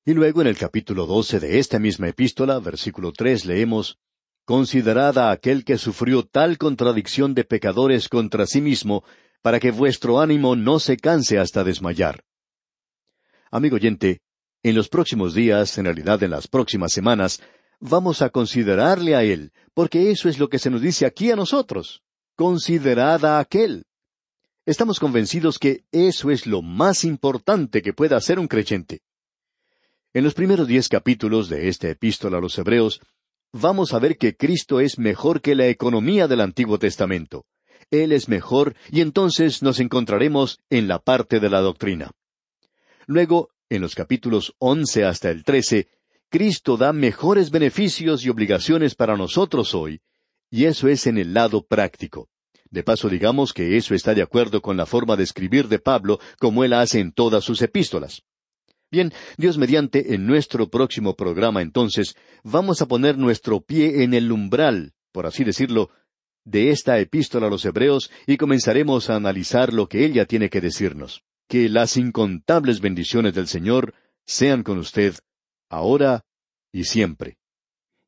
Y 0.04 0.14
luego 0.14 0.40
en 0.40 0.48
el 0.48 0.56
capítulo 0.56 1.06
doce 1.06 1.38
de 1.38 1.58
esta 1.58 1.78
misma 1.78 2.08
epístola, 2.08 2.58
versículo 2.58 3.12
tres, 3.12 3.44
leemos 3.44 3.98
Considerad 4.44 5.16
a 5.18 5.30
aquel 5.30 5.64
que 5.64 5.78
sufrió 5.78 6.24
tal 6.24 6.58
contradicción 6.58 7.34
de 7.34 7.44
pecadores 7.44 8.08
contra 8.08 8.46
sí 8.46 8.60
mismo, 8.60 9.04
para 9.42 9.60
que 9.60 9.70
vuestro 9.70 10.18
ánimo 10.18 10.56
no 10.56 10.80
se 10.80 10.96
canse 10.96 11.38
hasta 11.38 11.62
desmayar. 11.62 12.24
Amigo 13.52 13.76
oyente, 13.76 14.22
en 14.64 14.74
los 14.74 14.88
próximos 14.88 15.34
días, 15.34 15.78
en 15.78 15.84
realidad 15.84 16.20
en 16.24 16.32
las 16.32 16.48
próximas 16.48 16.92
semanas, 16.92 17.40
vamos 17.78 18.22
a 18.22 18.30
considerarle 18.30 19.14
a 19.14 19.22
Él, 19.22 19.52
porque 19.72 20.10
eso 20.10 20.28
es 20.28 20.40
lo 20.40 20.48
que 20.48 20.58
se 20.58 20.70
nos 20.70 20.80
dice 20.80 21.06
aquí 21.06 21.30
a 21.30 21.36
nosotros. 21.36 22.02
Considerad 22.34 23.24
a 23.24 23.38
aquel. 23.38 23.84
Estamos 24.66 25.00
convencidos 25.00 25.58
que 25.58 25.84
eso 25.90 26.30
es 26.30 26.46
lo 26.46 26.60
más 26.60 27.04
importante 27.04 27.80
que 27.80 27.94
pueda 27.94 28.16
hacer 28.16 28.38
un 28.38 28.46
creyente. 28.46 29.00
En 30.12 30.22
los 30.22 30.34
primeros 30.34 30.68
diez 30.68 30.88
capítulos 30.88 31.48
de 31.48 31.68
esta 31.68 31.88
epístola 31.88 32.38
a 32.38 32.40
los 32.40 32.58
Hebreos, 32.58 33.00
vamos 33.52 33.94
a 33.94 33.98
ver 33.98 34.18
que 34.18 34.36
Cristo 34.36 34.80
es 34.80 34.98
mejor 34.98 35.40
que 35.40 35.54
la 35.54 35.68
economía 35.68 36.28
del 36.28 36.42
Antiguo 36.42 36.78
Testamento. 36.78 37.46
Él 37.90 38.12
es 38.12 38.28
mejor 38.28 38.76
y 38.90 39.00
entonces 39.00 39.62
nos 39.62 39.80
encontraremos 39.80 40.60
en 40.68 40.88
la 40.88 40.98
parte 40.98 41.40
de 41.40 41.48
la 41.48 41.60
doctrina. 41.60 42.10
Luego, 43.06 43.48
en 43.70 43.80
los 43.80 43.94
capítulos 43.94 44.54
once 44.58 45.04
hasta 45.04 45.30
el 45.30 45.42
trece, 45.42 45.88
Cristo 46.28 46.76
da 46.76 46.92
mejores 46.92 47.50
beneficios 47.50 48.24
y 48.26 48.28
obligaciones 48.28 48.94
para 48.94 49.16
nosotros 49.16 49.74
hoy, 49.74 50.02
y 50.50 50.66
eso 50.66 50.86
es 50.88 51.06
en 51.06 51.16
el 51.16 51.32
lado 51.32 51.64
práctico. 51.64 52.28
De 52.70 52.84
paso 52.84 53.08
digamos 53.08 53.52
que 53.52 53.76
eso 53.76 53.94
está 53.94 54.14
de 54.14 54.22
acuerdo 54.22 54.62
con 54.62 54.76
la 54.76 54.86
forma 54.86 55.16
de 55.16 55.24
escribir 55.24 55.66
de 55.68 55.80
Pablo, 55.80 56.20
como 56.38 56.62
él 56.62 56.72
hace 56.72 57.00
en 57.00 57.12
todas 57.12 57.44
sus 57.44 57.60
epístolas. 57.62 58.22
Bien, 58.92 59.12
Dios 59.36 59.58
mediante, 59.58 60.14
en 60.14 60.26
nuestro 60.26 60.68
próximo 60.68 61.14
programa 61.14 61.62
entonces, 61.62 62.16
vamos 62.42 62.80
a 62.82 62.86
poner 62.86 63.18
nuestro 63.18 63.60
pie 63.60 64.02
en 64.02 64.14
el 64.14 64.30
umbral, 64.30 64.94
por 65.12 65.26
así 65.26 65.44
decirlo, 65.44 65.90
de 66.44 66.70
esta 66.70 66.98
epístola 66.98 67.48
a 67.48 67.50
los 67.50 67.64
Hebreos 67.64 68.10
y 68.26 68.36
comenzaremos 68.36 69.10
a 69.10 69.16
analizar 69.16 69.72
lo 69.72 69.88
que 69.88 70.04
ella 70.04 70.26
tiene 70.26 70.48
que 70.48 70.60
decirnos. 70.60 71.22
Que 71.48 71.68
las 71.68 71.96
incontables 71.96 72.80
bendiciones 72.80 73.34
del 73.34 73.48
Señor 73.48 73.94
sean 74.24 74.62
con 74.62 74.78
usted, 74.78 75.16
ahora 75.68 76.24
y 76.72 76.84
siempre. 76.84 77.38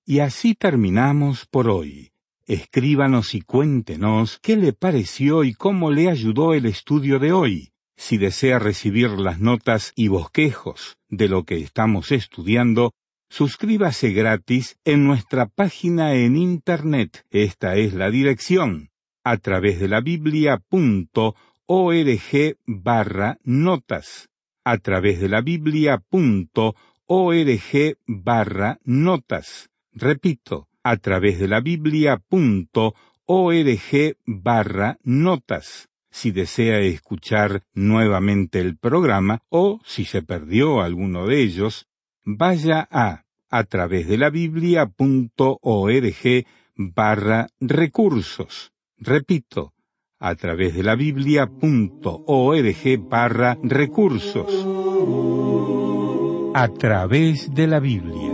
Y 0.04 0.20
así 0.20 0.54
terminamos 0.54 1.46
por 1.46 1.68
hoy 1.68 2.11
Escríbanos 2.52 3.34
y 3.34 3.40
cuéntenos 3.40 4.38
qué 4.42 4.58
le 4.58 4.74
pareció 4.74 5.42
y 5.42 5.54
cómo 5.54 5.90
le 5.90 6.10
ayudó 6.10 6.52
el 6.52 6.66
estudio 6.66 7.18
de 7.18 7.32
hoy. 7.32 7.72
Si 7.96 8.18
desea 8.18 8.58
recibir 8.58 9.08
las 9.08 9.40
notas 9.40 9.94
y 9.96 10.08
bosquejos 10.08 10.98
de 11.08 11.30
lo 11.30 11.44
que 11.44 11.56
estamos 11.56 12.12
estudiando, 12.12 12.92
suscríbase 13.30 14.10
gratis 14.10 14.76
en 14.84 15.06
nuestra 15.06 15.46
página 15.46 16.12
en 16.12 16.36
Internet. 16.36 17.24
Esta 17.30 17.76
es 17.76 17.94
la 17.94 18.10
dirección 18.10 18.90
a 19.24 19.38
través 19.38 19.80
de 19.80 19.88
la 19.88 20.02
biblia.org 20.02 20.60
barra 22.66 23.38
notas. 23.44 24.28
A 24.62 24.76
través 24.76 25.22
de 25.22 25.28
la 25.30 25.40
biblia.org 25.40 26.74
barra 28.06 28.78
notas. 28.84 29.70
Repito, 29.94 30.68
a 30.82 30.96
través 30.96 31.38
de 31.38 31.48
la 31.48 31.60
biblia.org 31.60 32.96
barra 34.26 34.98
notas 35.02 35.88
si 36.12 36.30
desea 36.30 36.78
escuchar 36.80 37.62
nuevamente 37.72 38.60
el 38.60 38.76
programa 38.76 39.42
o 39.48 39.80
si 39.84 40.04
se 40.04 40.22
perdió 40.22 40.82
alguno 40.82 41.26
de 41.26 41.42
ellos, 41.42 41.88
vaya 42.24 42.86
a 42.90 43.24
a 43.52 43.64
través 43.64 44.08
de 44.08 44.16
la 44.16 44.30
biblia.org 44.30 44.86
barra 46.76 47.48
recursos. 47.60 48.72
Repito, 48.96 49.74
a 50.18 50.34
través 50.36 50.74
de 50.74 50.82
la 50.82 50.94
biblia.org 50.94 51.50
barra 53.08 53.58
recursos. 53.62 54.66
A 56.54 56.68
través 56.68 57.54
de 57.54 57.66
la 57.66 57.80
Biblia. 57.80 58.31